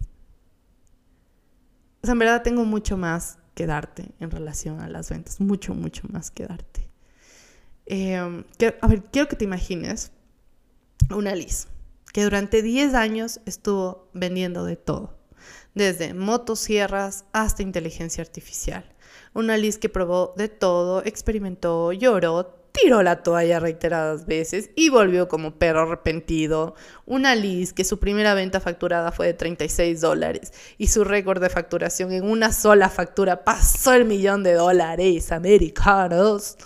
O 2.02 2.07
sea, 2.07 2.12
en 2.12 2.20
verdad 2.20 2.42
tengo 2.42 2.64
mucho 2.64 2.96
más 2.96 3.38
que 3.55 3.66
darte 3.66 4.14
en 4.18 4.31
relación 4.31 4.81
a 4.81 4.88
las 4.88 5.11
ventas, 5.11 5.42
mucho, 5.42 5.74
mucho 5.74 6.09
más 6.11 6.31
que 6.31 6.46
darte. 6.46 6.95
Em, 7.87 8.44
a 8.81 8.87
ver, 8.88 9.05
quiero 9.12 9.29
que 9.29 9.37
te 9.37 9.44
imagines 9.44 10.12
una 11.11 11.35
Liz 11.35 11.68
que 12.12 12.25
durante 12.25 12.62
10 12.62 12.94
años 12.94 13.40
estuvo 13.44 14.09
vendiendo 14.14 14.64
de 14.64 14.77
todo, 14.77 15.18
desde 15.75 16.14
motosierras 16.14 17.27
hasta 17.33 17.62
inteligencia 17.62 18.22
artificial. 18.22 18.85
Una 19.35 19.59
Liz 19.59 19.77
que 19.77 19.90
probó 19.90 20.33
de 20.37 20.49
todo, 20.49 21.05
experimentó, 21.05 21.92
lloró, 21.92 22.57
tiró 22.72 23.03
la 23.03 23.22
toalla 23.22 23.61
reiteradas 23.61 24.27
veces 24.27 24.70
y 24.77 24.88
volvió 24.88 25.29
como 25.29 25.59
perro 25.59 25.83
arrepentido. 25.83 26.75
Una 27.05 27.35
Liz 27.35 27.72
que 27.72 27.85
su 27.85 27.99
primera 27.99 28.33
venta 28.33 28.61
facturada 28.61 29.12
fue 29.12 29.27
de 29.27 29.35
36 29.35 30.01
dólares 30.01 30.53
y 30.79 30.87
su 30.87 31.05
récord 31.05 31.42
de 31.42 31.51
facturación 31.51 32.12
en 32.12 32.25
una 32.25 32.51
sola 32.53 32.88
factura 32.88 33.44
pasó 33.44 33.92
el 33.92 34.07
millón 34.07 34.42
de 34.42 34.55
dólares 34.55 35.33
americanos. 35.33 36.57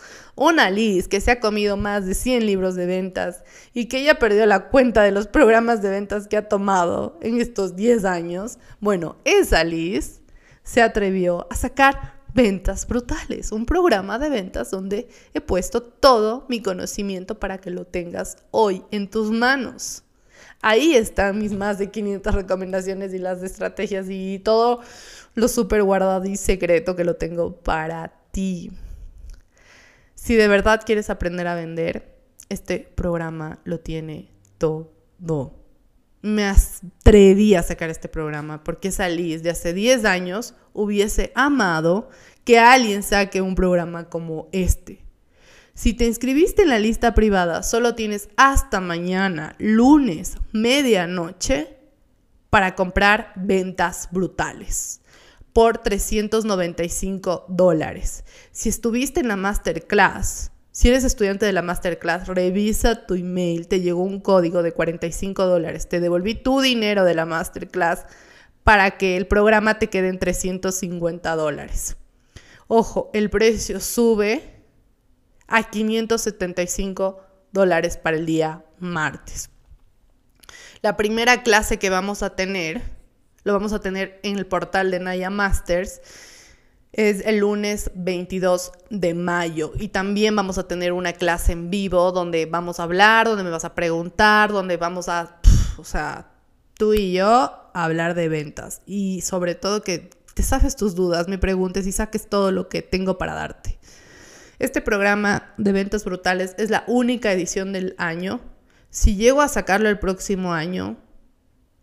Una 0.42 0.70
Liz 0.70 1.07
que 1.07 1.20
se 1.20 1.33
ha 1.33 1.38
comido 1.38 1.76
más 1.76 2.07
de 2.07 2.14
100 2.14 2.46
libros 2.46 2.74
de 2.74 2.87
ventas 2.87 3.44
y 3.74 3.88
que 3.88 4.03
ya 4.03 4.18
perdió 4.18 4.46
la 4.46 4.70
cuenta 4.70 5.03
de 5.03 5.11
los 5.11 5.26
programas 5.26 5.83
de 5.83 5.90
ventas 5.90 6.29
que 6.29 6.38
ha 6.38 6.48
tomado 6.48 7.18
en 7.20 7.42
estos 7.42 7.76
10 7.76 8.07
años. 8.07 8.57
Bueno, 8.81 9.18
esa 9.26 9.64
Liz 9.64 10.22
se 10.62 10.81
atrevió 10.81 11.46
a 11.50 11.57
sacar 11.57 12.14
Ventas 12.33 12.87
Brutales, 12.87 13.53
un 13.53 13.66
programa 13.66 14.18
de 14.18 14.31
ventas 14.31 14.70
donde 14.70 15.11
he 15.35 15.42
puesto 15.42 15.83
todo 15.83 16.46
mi 16.48 16.62
conocimiento 16.62 17.38
para 17.38 17.59
que 17.59 17.68
lo 17.68 17.85
tengas 17.85 18.38
hoy 18.50 18.83
en 18.92 19.11
tus 19.11 19.31
manos. 19.31 20.05
Ahí 20.62 20.94
están 20.94 21.38
mis 21.38 21.53
más 21.53 21.79
de 21.79 21.90
500 21.90 22.35
recomendaciones 22.35 23.12
y 23.12 23.18
las 23.18 23.42
estrategias 23.42 24.07
y 24.09 24.38
todo 24.38 24.81
lo 25.35 25.48
súper 25.48 25.83
guardado 25.83 26.24
y 26.24 26.38
secreto 26.38 26.96
que 26.96 27.05
lo 27.05 27.16
tengo 27.16 27.57
para 27.57 28.11
ti. 28.31 28.70
Si 30.20 30.35
de 30.35 30.48
verdad 30.48 30.83
quieres 30.85 31.09
aprender 31.09 31.46
a 31.46 31.54
vender, 31.54 32.18
este 32.50 32.78
programa 32.78 33.61
lo 33.64 33.80
tiene 33.80 34.30
todo 34.59 35.61
me 36.22 36.44
atreví 36.44 37.54
a 37.54 37.62
sacar 37.62 37.90
este 37.90 38.09
programa 38.09 38.62
porque 38.62 38.92
salí 38.92 39.37
de 39.38 39.50
hace 39.50 39.72
10 39.72 40.04
años 40.04 40.54
hubiese 40.72 41.33
amado 41.35 42.11
que 42.44 42.59
alguien 42.59 43.02
saque 43.02 43.40
un 43.40 43.54
programa 43.54 44.09
como 44.09 44.48
este. 44.52 45.04
Si 45.72 45.94
te 45.94 46.04
inscribiste 46.04 46.62
en 46.62 46.68
la 46.68 46.78
lista 46.78 47.14
privada, 47.14 47.62
solo 47.62 47.94
tienes 47.94 48.28
hasta 48.37 48.80
mañana, 48.80 49.54
lunes, 49.59 50.37
medianoche, 50.52 51.78
para 52.50 52.74
comprar 52.74 53.33
ventas 53.37 54.09
brutales 54.11 54.99
por 55.52 55.78
395 55.78 57.46
dólares. 57.48 58.24
Si 58.52 58.68
estuviste 58.68 59.20
en 59.20 59.28
la 59.28 59.36
masterclass, 59.36 60.52
si 60.72 60.88
eres 60.88 61.04
estudiante 61.04 61.46
de 61.46 61.52
la 61.52 61.62
masterclass, 61.62 62.28
revisa 62.28 63.06
tu 63.06 63.14
email, 63.14 63.66
te 63.66 63.80
llegó 63.80 64.02
un 64.02 64.20
código 64.20 64.62
de 64.62 64.72
45 64.72 65.46
dólares, 65.46 65.88
te 65.88 66.00
devolví 66.00 66.34
tu 66.34 66.60
dinero 66.60 67.04
de 67.04 67.14
la 67.14 67.26
masterclass 67.26 68.06
para 68.62 68.92
que 68.92 69.16
el 69.16 69.26
programa 69.26 69.78
te 69.78 69.88
quede 69.88 70.08
en 70.08 70.18
350 70.18 71.34
dólares. 71.34 71.96
Ojo, 72.68 73.10
el 73.14 73.30
precio 73.30 73.80
sube 73.80 74.62
a 75.48 75.68
575 75.68 77.20
dólares 77.50 77.96
para 77.96 78.16
el 78.16 78.26
día 78.26 78.64
martes. 78.78 79.50
La 80.82 80.96
primera 80.96 81.42
clase 81.42 81.78
que 81.78 81.90
vamos 81.90 82.22
a 82.22 82.36
tener, 82.36 82.82
lo 83.50 83.54
vamos 83.54 83.72
a 83.72 83.80
tener 83.80 84.20
en 84.22 84.38
el 84.38 84.46
portal 84.46 84.92
de 84.92 85.00
Naya 85.00 85.28
Masters 85.28 86.00
es 86.92 87.24
el 87.26 87.38
lunes 87.38 87.90
22 87.96 88.70
de 88.90 89.14
mayo 89.14 89.72
y 89.76 89.88
también 89.88 90.36
vamos 90.36 90.56
a 90.56 90.68
tener 90.68 90.92
una 90.92 91.12
clase 91.12 91.50
en 91.50 91.68
vivo 91.68 92.12
donde 92.12 92.46
vamos 92.46 92.78
a 92.78 92.84
hablar, 92.84 93.26
donde 93.26 93.42
me 93.42 93.50
vas 93.50 93.64
a 93.64 93.74
preguntar, 93.74 94.52
donde 94.52 94.76
vamos 94.76 95.08
a, 95.08 95.40
o 95.78 95.84
sea, 95.84 96.30
tú 96.74 96.94
y 96.94 97.12
yo 97.12 97.52
hablar 97.74 98.14
de 98.14 98.28
ventas 98.28 98.82
y 98.86 99.20
sobre 99.22 99.56
todo 99.56 99.82
que 99.82 100.10
te 100.34 100.44
saques 100.44 100.76
tus 100.76 100.94
dudas, 100.94 101.26
me 101.26 101.38
preguntes 101.38 101.88
y 101.88 101.92
saques 101.92 102.28
todo 102.28 102.52
lo 102.52 102.68
que 102.68 102.82
tengo 102.82 103.18
para 103.18 103.34
darte. 103.34 103.80
Este 104.60 104.80
programa 104.80 105.54
de 105.58 105.72
ventas 105.72 106.04
brutales 106.04 106.54
es 106.56 106.70
la 106.70 106.84
única 106.86 107.32
edición 107.32 107.72
del 107.72 107.96
año. 107.98 108.40
Si 108.90 109.16
llego 109.16 109.40
a 109.40 109.48
sacarlo 109.48 109.88
el 109.88 109.98
próximo 109.98 110.52
año, 110.52 110.98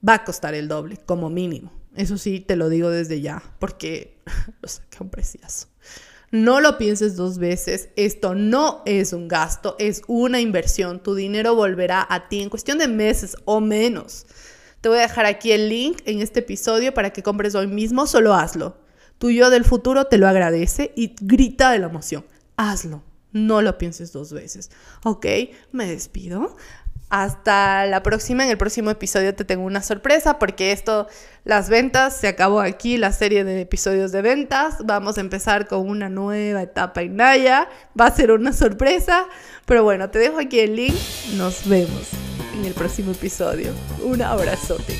va 0.07 0.15
a 0.15 0.23
costar 0.23 0.53
el 0.53 0.67
doble, 0.67 0.97
como 1.05 1.29
mínimo. 1.29 1.71
Eso 1.95 2.17
sí, 2.17 2.39
te 2.39 2.55
lo 2.55 2.69
digo 2.69 2.89
desde 2.89 3.21
ya, 3.21 3.41
porque 3.59 4.19
lo 4.61 4.67
saqué 4.67 4.97
a 4.99 5.03
un 5.03 5.09
precioso. 5.09 5.67
No 6.29 6.59
lo 6.59 6.77
pienses 6.77 7.15
dos 7.15 7.37
veces, 7.37 7.89
esto 7.95 8.35
no 8.35 8.81
es 8.85 9.13
un 9.13 9.29
gasto, 9.29 9.77
es 9.79 10.01
una 10.07 10.41
inversión. 10.41 11.01
Tu 11.01 11.15
dinero 11.15 11.55
volverá 11.55 12.05
a 12.09 12.27
ti 12.27 12.41
en 12.41 12.49
cuestión 12.49 12.77
de 12.79 12.89
meses 12.89 13.37
o 13.45 13.61
menos. 13.61 14.27
Te 14.81 14.89
voy 14.89 14.97
a 14.97 15.03
dejar 15.03 15.25
aquí 15.25 15.51
el 15.51 15.69
link 15.69 16.01
en 16.05 16.21
este 16.21 16.41
episodio 16.41 16.93
para 16.93 17.11
que 17.11 17.23
compres 17.23 17.55
hoy 17.55 17.67
mismo, 17.67 18.07
solo 18.07 18.33
hazlo. 18.33 18.77
Tu 19.17 19.31
yo 19.31 19.49
del 19.49 19.63
futuro 19.63 20.05
te 20.05 20.17
lo 20.17 20.27
agradece 20.27 20.91
y 20.95 21.15
grita 21.19 21.71
de 21.71 21.79
la 21.79 21.87
emoción. 21.87 22.25
Hazlo, 22.57 23.03
no 23.31 23.61
lo 23.61 23.77
pienses 23.77 24.11
dos 24.11 24.33
veces. 24.33 24.69
Ok, 25.03 25.25
me 25.71 25.87
despido. 25.87 26.57
Hasta 27.09 27.85
la 27.85 28.03
próxima, 28.03 28.43
en 28.43 28.49
el 28.49 28.57
próximo 28.57 28.89
episodio 28.89 29.33
te 29.33 29.45
tengo 29.45 29.63
una 29.63 29.81
sorpresa 29.81 30.39
porque 30.39 30.73
esto, 30.73 31.07
las 31.45 31.69
ventas, 31.69 32.17
se 32.17 32.27
acabó 32.27 32.59
aquí 32.59 32.97
la 32.97 33.13
serie 33.13 33.45
de 33.45 33.61
episodios 33.61 34.11
de 34.11 34.21
ventas. 34.21 34.75
Vamos 34.83 35.17
a 35.17 35.21
empezar 35.21 35.67
con 35.67 35.87
una 35.87 36.09
nueva 36.09 36.61
etapa 36.61 37.01
en 37.01 37.15
Naya. 37.15 37.69
Va 37.99 38.07
a 38.07 38.11
ser 38.11 38.31
una 38.31 38.51
sorpresa, 38.51 39.25
pero 39.65 39.83
bueno, 39.83 40.09
te 40.09 40.19
dejo 40.19 40.39
aquí 40.39 40.59
el 40.59 40.75
link. 40.75 40.95
Nos 41.35 41.67
vemos 41.67 42.09
en 42.57 42.65
el 42.65 42.73
próximo 42.73 43.13
episodio. 43.13 43.71
Un 44.03 44.21
abrazote. 44.21 44.97